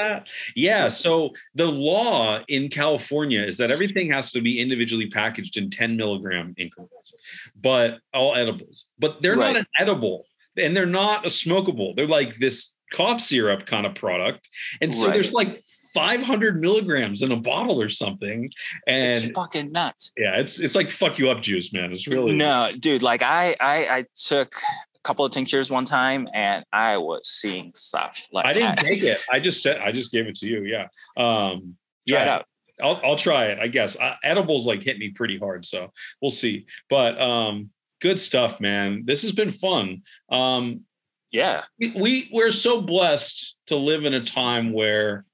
[0.54, 0.88] Yeah.
[0.88, 5.96] So the law in California is that everything has to be individually packaged in 10
[5.96, 7.14] milligram increments,
[7.60, 8.84] but all edibles.
[8.98, 9.54] But they're right.
[9.54, 10.24] not an edible
[10.60, 11.94] and they're not a smokable.
[11.96, 14.48] They're like this cough syrup kind of product.
[14.80, 15.14] And so right.
[15.14, 15.62] there's like
[15.94, 18.48] 500 milligrams in a bottle or something.
[18.86, 20.12] And it's fucking nuts.
[20.16, 21.92] Yeah, it's it's like fuck you up juice, man.
[21.92, 23.02] It's really no, dude.
[23.02, 27.72] Like I I I took a couple of tinctures one time and I was seeing
[27.74, 28.26] stuff.
[28.32, 29.18] Like I didn't I, take it.
[29.30, 30.64] I just said I just gave it to you.
[30.64, 30.88] Yeah.
[31.16, 32.42] Um try yeah.
[32.80, 33.96] I'll I'll try it, I guess.
[33.96, 35.92] Uh, edibles like hit me pretty hard, so
[36.22, 36.66] we'll see.
[36.88, 37.70] But um
[38.00, 39.04] good stuff, man.
[39.06, 40.02] This has been fun.
[40.30, 40.82] Um
[41.30, 41.64] yeah.
[41.78, 45.24] We, we we're so blessed to live in a time where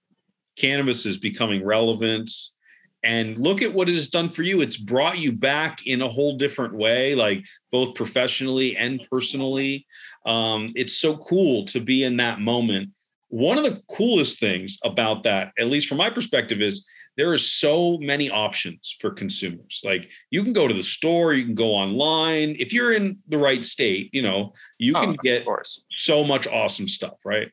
[0.56, 2.30] cannabis is becoming relevant
[3.04, 6.08] and look at what it has done for you it's brought you back in a
[6.08, 9.86] whole different way like both professionally and personally
[10.26, 12.90] um, it's so cool to be in that moment
[13.28, 16.86] one of the coolest things about that at least from my perspective is
[17.16, 19.80] there are so many options for consumers.
[19.84, 22.56] Like you can go to the store you can go online.
[22.58, 25.46] If you're in the right state you know you oh, can get
[25.90, 27.48] so much awesome stuff right?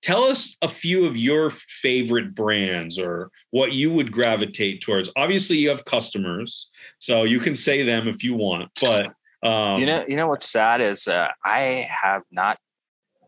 [0.00, 5.10] Tell us a few of your favorite brands or what you would gravitate towards.
[5.16, 6.68] Obviously you have customers
[7.00, 9.12] so you can say them if you want but
[9.42, 12.58] um, you know you know what's sad is uh, i have not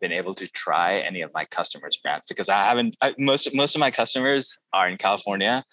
[0.00, 3.74] been able to try any of my customers brands because i haven't I, most most
[3.74, 5.64] of my customers are in california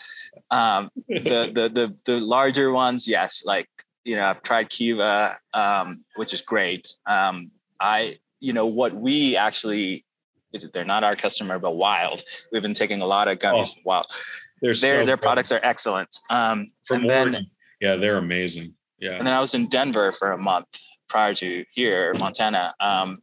[0.51, 3.67] um, the, the the the larger ones yes like
[4.05, 9.35] you know i've tried kiva um, which is great um, i you know what we
[9.35, 10.03] actually
[10.73, 12.23] they're not our customer, but Wild.
[12.51, 13.75] We've been taking a lot of gummies.
[13.77, 14.03] Oh, wow,
[14.61, 16.15] their so their products are excellent.
[16.29, 17.47] Um, From and then,
[17.79, 18.73] yeah, they're amazing.
[18.99, 19.11] Yeah.
[19.11, 20.67] And then I was in Denver for a month
[21.07, 22.73] prior to here, Montana.
[22.79, 23.21] Um,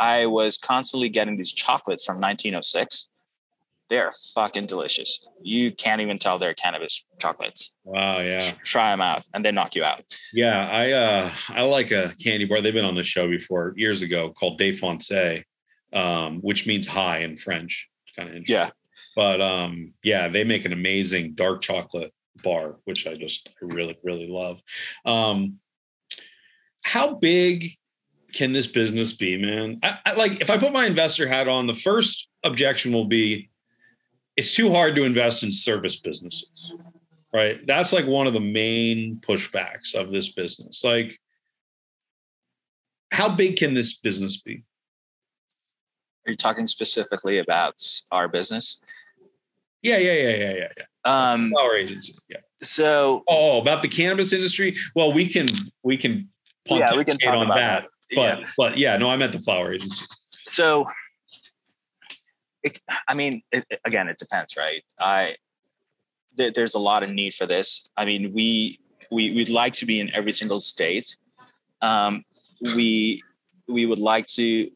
[0.00, 3.08] I was constantly getting these chocolates from 1906.
[3.88, 5.26] They're fucking delicious.
[5.42, 7.74] You can't even tell they're cannabis chocolates.
[7.84, 8.38] Wow, yeah.
[8.64, 10.02] Try them out, and they knock you out.
[10.32, 12.60] Yeah, I uh, I like a candy bar.
[12.60, 15.42] They've been on the show before years ago called Defoncé
[15.92, 17.88] um, which means high in French.
[18.16, 18.70] Kind of yeah.
[19.16, 24.28] But um, yeah, they make an amazing dark chocolate bar, which I just really really
[24.28, 24.60] love.
[25.04, 25.58] Um,
[26.82, 27.72] how big
[28.32, 29.78] can this business be, man?
[29.82, 33.50] I, I, like if I put my investor hat on, the first objection will be
[34.36, 36.72] it's too hard to invest in service businesses,
[37.32, 37.60] right?
[37.66, 40.82] That's like one of the main pushbacks of this business.
[40.82, 41.20] Like,
[43.10, 44.64] how big can this business be?
[46.26, 48.78] Are you talking specifically about our business?
[49.82, 50.84] Yeah, yeah, yeah, yeah, yeah, yeah.
[51.04, 52.14] Um, Flower agency.
[52.28, 52.38] Yeah.
[52.58, 53.24] So.
[53.26, 54.76] Oh, about the cannabis industry.
[54.94, 55.46] Well, we can
[55.82, 56.28] we can
[56.66, 57.82] yeah we can talk on about that.
[57.82, 57.90] that.
[58.14, 58.44] But yeah.
[58.56, 60.04] but yeah, no, I meant the flower agency.
[60.44, 60.86] So,
[62.62, 64.82] it, I mean, it, again, it depends, right?
[64.98, 65.36] I
[66.34, 67.88] there, there's a lot of need for this.
[67.96, 68.78] I mean, we
[69.10, 71.16] we we'd like to be in every single state.
[71.82, 72.24] Um,
[72.60, 73.20] we
[73.68, 74.70] we would like to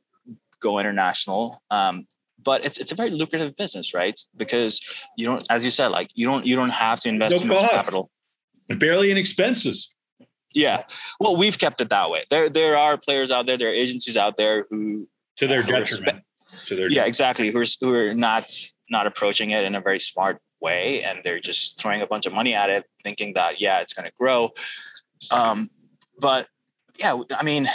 [0.61, 1.63] go international.
[1.71, 2.07] Um,
[2.43, 4.19] but it's it's a very lucrative business, right?
[4.37, 4.81] Because
[5.17, 7.49] you don't, as you said, like you don't you don't have to invest no too
[7.49, 8.11] much capital.
[8.69, 9.94] Barely in expenses.
[10.55, 10.85] Yeah.
[11.19, 12.23] Well, we've kept it that way.
[12.31, 16.23] There there are players out there, there are agencies out there who to their detriment.
[16.67, 17.51] to their yeah, exactly.
[17.51, 18.51] Who are who are not
[18.91, 22.33] not approaching it in a very smart way, and they're just throwing a bunch of
[22.33, 24.51] money at it, thinking that yeah, it's going to grow.
[25.31, 25.71] Um,
[26.19, 26.49] but
[26.97, 27.69] yeah, I mean,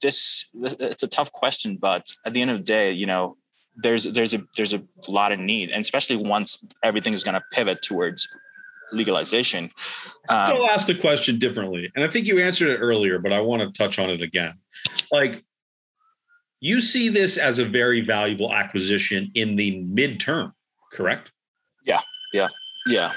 [0.00, 3.36] this, this it's a tough question, but at the end of the day, you know,
[3.76, 7.42] there's there's a there's a lot of need, and especially once everything is going to
[7.52, 8.28] pivot towards
[8.92, 9.64] legalization.
[10.28, 13.40] Um, I'll ask the question differently, and I think you answered it earlier, but I
[13.40, 14.54] want to touch on it again.
[15.10, 15.44] Like,
[16.60, 20.52] you see this as a very valuable acquisition in the midterm,
[20.92, 21.32] correct?
[21.84, 22.00] Yeah,
[22.32, 22.48] yeah,
[22.86, 23.12] yeah,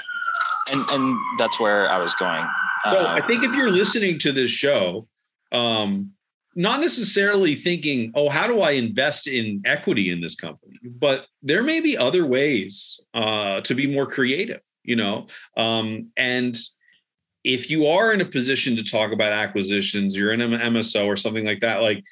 [0.70, 2.44] and and that's where I was going.
[2.84, 5.08] So uh, I think if you're listening to this show,
[5.52, 6.12] um,
[6.56, 10.78] not necessarily thinking, oh, how do I invest in equity in this company?
[10.82, 15.26] But there may be other ways uh, to be more creative, you know.
[15.56, 16.56] Um, and
[17.44, 21.16] if you are in a position to talk about acquisitions, you're in an MSO or
[21.16, 22.02] something like that, like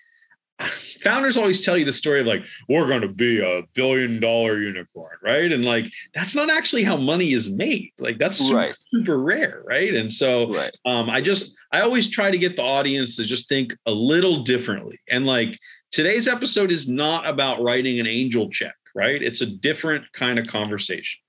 [1.03, 4.59] founders always tell you the story of like we're going to be a billion dollar
[4.61, 8.77] unicorn right and like that's not actually how money is made like that's super, Right.
[8.79, 10.70] super rare right and so Right.
[10.87, 14.45] um, i just i always try to get the audience to just think a little
[14.45, 15.59] differently and like
[15.91, 20.47] today's episode is not about writing an angel check right it's a different kind of
[20.47, 21.20] conversation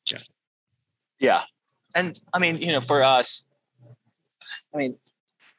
[1.25, 1.41] yeah.
[1.95, 3.43] And I mean, you know, for us,
[4.73, 4.95] I mean,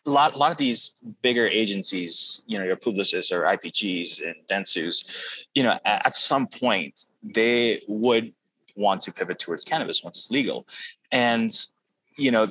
[0.07, 0.93] a lot, a lot of these
[1.23, 6.47] bigger agencies, you know, your Publicis or IPGs and Dentsus, you know, at, at some
[6.47, 8.33] point they would
[8.77, 10.69] want to pivot towards cannabis once it's legal.
[11.11, 11.51] And,
[12.17, 12.47] you know,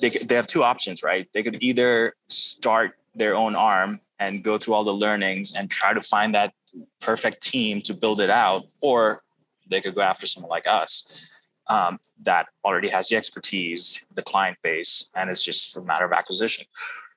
[0.00, 1.28] they, they have two options, right?
[1.32, 5.92] They could either start their own arm and go through all the learnings and try
[5.92, 6.54] to find that
[7.00, 9.22] perfect team to build it out, or
[9.68, 11.27] they could go after someone like us
[11.68, 16.12] um, that already has the expertise, the client base, and it's just a matter of
[16.12, 16.64] acquisition.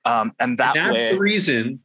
[0.06, 1.80] Um, and that And that's way, the reason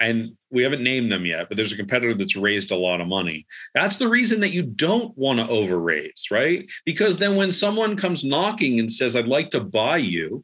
[0.00, 3.06] and we haven't named them yet but there's a competitor that's raised a lot of
[3.06, 7.96] money that's the reason that you don't want to overraise right because then when someone
[7.96, 10.42] comes knocking and says i'd like to buy you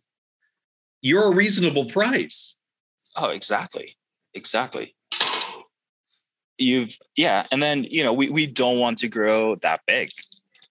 [1.00, 2.54] you're a reasonable price
[3.18, 3.96] oh, exactly,
[4.34, 4.94] exactly.
[6.58, 10.10] You've yeah, and then you know we we don't want to grow that big.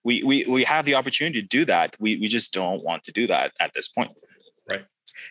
[0.07, 1.97] We we we have the opportunity to do that.
[1.99, 4.13] We we just don't want to do that at this point.
[4.69, 4.85] Right.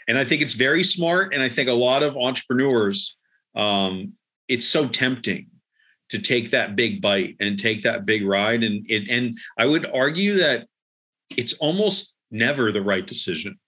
[0.07, 3.17] And i think it's very smart and i think a lot of entrepreneurs
[3.55, 4.13] um,
[4.49, 5.47] it's so tempting
[6.11, 9.87] to take that big bite and take that big ride and it and i would
[10.05, 10.67] argue that
[11.37, 13.59] it's almost never the right decision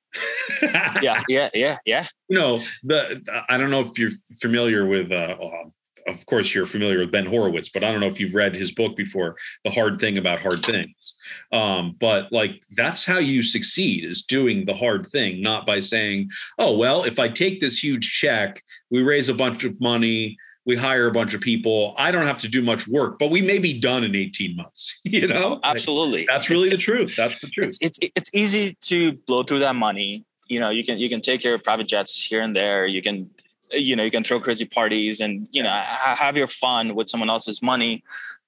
[1.03, 2.07] Yeah, yeah, yeah, yeah.
[2.29, 3.01] you know the
[3.49, 5.65] i don't know if you're familiar with uh, uh,
[6.09, 8.73] of course you're familiar with ben horowitz but i don't know if you've read his
[8.73, 11.15] book before the hard thing about hard things
[11.53, 16.29] um, but like that's how you succeed is doing the hard thing not by saying
[16.59, 20.77] oh well if i take this huge check we raise a bunch of money we
[20.77, 23.59] hire a bunch of people i don't have to do much work but we may
[23.59, 26.25] be done in 18 months you know Like, Absolutely.
[26.29, 29.61] that's really It's- the truth that's the truth it's it's it's easy to blow through
[29.61, 30.25] that money.
[30.49, 32.87] You know, you can you can take your private jets here and there.
[32.87, 33.29] You can
[33.73, 37.09] you know you can throw crazy parties and you know ha- have your fun with
[37.09, 38.03] someone else's money,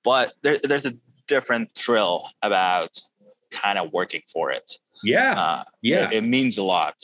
[0.04, 0.92] but there, there's a
[1.26, 3.00] different thrill about
[3.50, 4.72] kind of working for it.
[5.04, 6.94] yeah Uh, yeah it, it means a lot.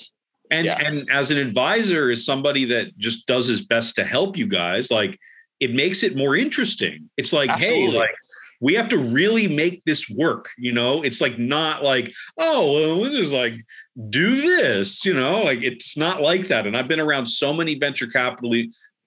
[0.51, 0.77] and Yeah.
[0.81, 4.91] and as an advisor is somebody that just does his best to help you guys
[4.91, 5.19] like
[5.61, 7.91] it makes it more interesting it's like Absolutely.
[7.93, 8.15] hey like
[8.61, 11.03] we have to really make this work you know?
[11.03, 13.55] It's like not like oh well we'll just like
[14.11, 15.43] do this you know?
[15.43, 18.55] Like it's not like that and i've been around so many venture capital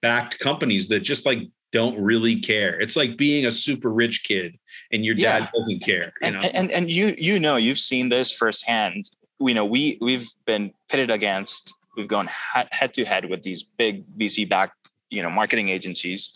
[0.02, 1.40] backed companies that just like
[1.72, 2.80] don't really care.
[2.80, 4.58] It's like being a super rich kid
[4.92, 6.48] and your dad doesn't care you and, know?
[6.52, 9.04] and and you you know you've seen this firsthand.
[9.38, 14.04] You know we we've been pitted against we've gone head to head with these big
[14.16, 16.30] vc backed you know marketing agencies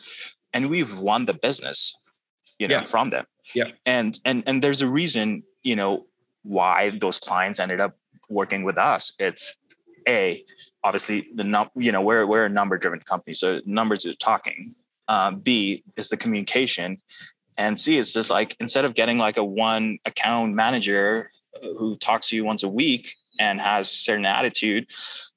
[0.52, 1.96] and we've won the business
[2.58, 2.82] you know Yeah.
[2.82, 3.70] from them Yeah.
[3.86, 6.06] and and and there's a reason you know
[6.42, 7.96] why those clients ended up
[8.28, 9.54] working with us it's
[10.08, 10.44] a
[10.82, 14.74] obviously the num you know we're we're a number driven company so numbers are talking
[15.08, 17.00] uh, b is the communication
[17.56, 21.30] and C is just like instead of getting like a one account manager
[21.78, 24.90] who talks to you once a week and has certain attitude,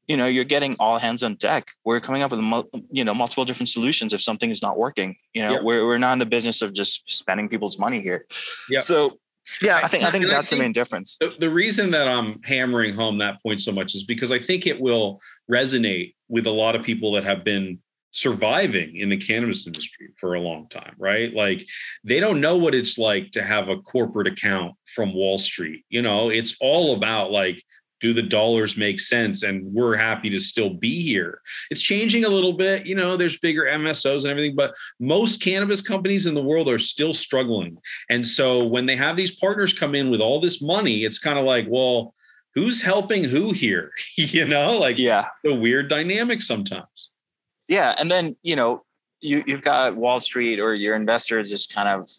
[0.08, 1.70] you know, you're getting all hands on deck.
[1.86, 2.40] We're coming up with
[2.92, 5.16] you know multiple different solutions if something is not working.
[5.34, 5.60] You know, Yeah.
[5.62, 8.26] we're we're not in the business of just spending people's money here.
[8.70, 8.80] Yeah.
[8.80, 9.20] So
[9.62, 11.18] yeah, I think I think And I that's the main difference.
[11.20, 14.66] the, the reason that I'm hammering home that point so much is because I think
[14.68, 17.80] it will resonate with a lot of people that have been
[18.12, 21.34] surviving in the cannabis industry for a long time, right?
[21.34, 21.66] Like
[22.04, 25.86] they don't know what it's like to have a corporate account from Wall Street.
[25.90, 27.62] You know, it's all about like,
[28.00, 29.44] do the dollars make sense?
[29.44, 31.42] And we're happy to still be here.
[31.72, 32.86] It's changing a little bit.
[32.86, 36.80] You know, there's bigger MSOs and everything, but most cannabis companies in the world are
[36.80, 37.78] still struggling.
[38.10, 41.40] And so when they have these partners come in with all this money, it's kind
[41.40, 42.14] of like, well,
[42.56, 43.92] who's helping who here?
[44.16, 47.10] you know, like Yeah, the weird dynamic sometimes.
[47.68, 48.84] yeah, and then you know
[49.22, 52.10] you you've got Wall Street or your investors just kind of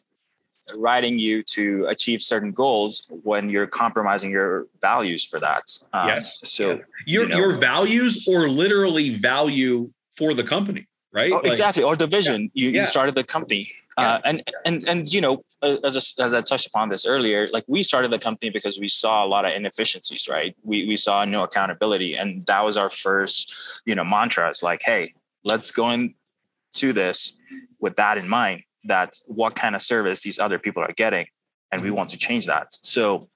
[0.76, 5.64] riding you to achieve certain goals when you're compromising your values for that.
[5.92, 6.38] Um, Yes.
[6.42, 6.64] So.
[6.68, 6.76] Yeah.
[7.06, 7.36] Your You know.
[7.38, 11.32] your values or literally value for the company, right?
[11.32, 11.82] Oh, Like, exactly.
[11.82, 12.50] Or the vision.
[12.54, 12.80] You, Yeah.
[12.80, 13.70] you started the company.
[13.98, 14.14] Yeah.
[14.14, 17.64] Uh, and and and you know, as I, as I touched upon this earlier, like
[17.66, 20.54] we started the company because we saw a lot of inefficiencies, right?
[20.62, 23.52] We we saw no accountability, and that was our first,
[23.86, 24.48] you know, mantra.
[24.50, 27.32] It's like, hey, let's go into this
[27.80, 28.62] with that in mind.
[28.84, 31.26] That what kind of service these other people are getting,
[31.72, 32.68] and we want to change that.
[32.70, 33.28] So,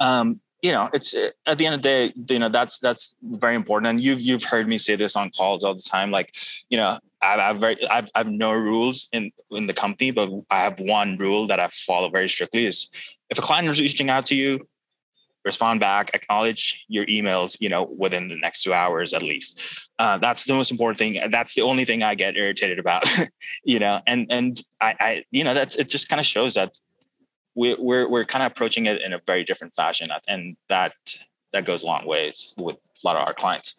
[0.00, 1.14] um, you know, it's
[1.46, 3.90] at the end of the day, you know, that's that's very important.
[3.90, 6.10] And you've you've heard me say this on calls all the time.
[6.10, 6.34] Like,
[6.68, 10.10] you know, i've I have very I've, I have no rules in in the company,
[10.10, 12.88] but I have one rule that I follow very strictly: is
[13.30, 14.66] if a client is reaching out to you,
[15.44, 19.88] respond back, acknowledge your emails, you know, within the next two hours at least.
[19.98, 21.20] Uh, that's the most important thing.
[21.30, 23.04] That's the only thing I get irritated about,
[23.64, 26.76] you know, and, and I, I, you know, that's, it just kind of shows that
[27.54, 30.08] we're, we're, we're kind of approaching it in a very different fashion.
[30.28, 30.92] And that,
[31.52, 33.74] that goes a long ways with a lot of our clients.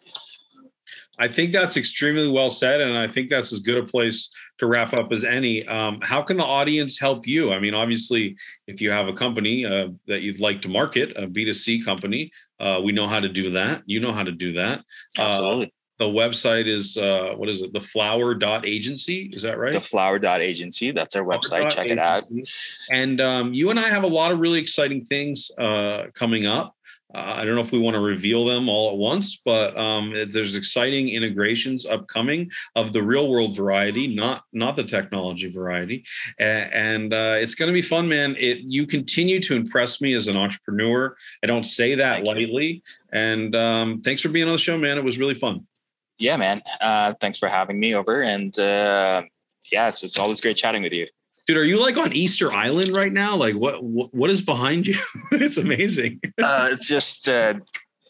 [1.22, 4.66] I think that's extremely well said, and I think that's as good a place to
[4.66, 5.64] wrap up as any.
[5.68, 7.52] Um, how can the audience help you?
[7.52, 11.28] I mean, obviously, if you have a company uh, that you'd like to market, a
[11.28, 13.84] B2C company, uh, we know how to do that.
[13.86, 14.80] You know how to do that.
[15.16, 15.72] Uh, Absolutely.
[16.00, 17.72] The website is uh, what is it?
[17.72, 19.30] The flower agency.
[19.32, 19.72] Is that right?
[19.72, 20.90] The flower agency.
[20.90, 21.70] That's our website.
[21.70, 21.92] Check agency.
[21.92, 22.22] it out.
[22.90, 26.74] And um, you and I have a lot of really exciting things uh, coming up.
[27.14, 30.14] Uh, I don't know if we want to reveal them all at once, but um,
[30.28, 36.04] there's exciting integrations upcoming of the real world variety, not not the technology variety,
[36.38, 38.36] and, and uh, it's going to be fun, man.
[38.38, 41.16] It you continue to impress me as an entrepreneur.
[41.42, 42.80] I don't say that Thank lightly, you.
[43.12, 44.98] and um, thanks for being on the show, man.
[44.98, 45.66] It was really fun.
[46.18, 46.62] Yeah, man.
[46.80, 49.22] Uh, thanks for having me over, and uh,
[49.70, 51.08] yeah, it's it's always great chatting with you
[51.46, 53.36] dude are you like on easter island right now?
[53.36, 54.96] Like what what, what is behind you?
[55.32, 56.20] It's amazing.
[56.38, 57.54] Uh, it's just uh,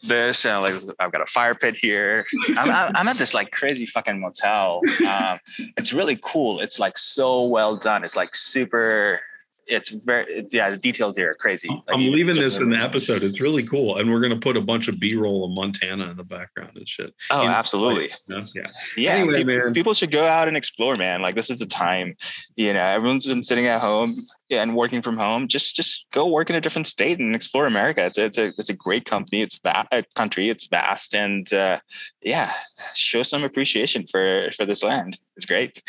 [0.03, 2.27] this and like i've got a fire pit here.
[2.57, 4.83] I'm, I'm at this like crazy fucking motel.
[5.07, 5.39] Um,
[5.77, 6.61] it's really cool.
[6.61, 8.05] It's like so well done.
[8.05, 9.21] It's like super
[9.67, 11.69] it's very it's, yeah the details here are crazy.
[11.69, 13.23] Like, i'm leaving this in the episode.
[13.23, 13.97] It's really cool.
[13.97, 16.89] And we're going to put a bunch of b-roll of montana in the background and
[16.89, 17.15] shit.
[17.31, 18.11] Oh absolutely.
[18.29, 18.67] yeah.
[18.97, 19.73] Yeah anyway, people, man.
[19.73, 21.23] people should go out and explore man.
[21.23, 22.17] Like this is a time
[22.57, 25.49] you know everyone's been sitting at home and working from home.
[25.49, 28.05] Just just go work in a different state and explore america.
[28.05, 29.43] It's, it's a it's a great company.
[29.43, 30.49] It's va- a country.
[30.49, 31.15] It's vast.
[31.15, 31.79] And uh,
[32.23, 32.53] yeah
[32.95, 35.19] show some appreciation for for this land.
[35.37, 35.83] It's great.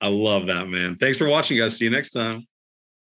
[0.00, 0.96] I love that man.
[0.96, 1.76] Thanks for watching guys.
[1.76, 2.46] See you next time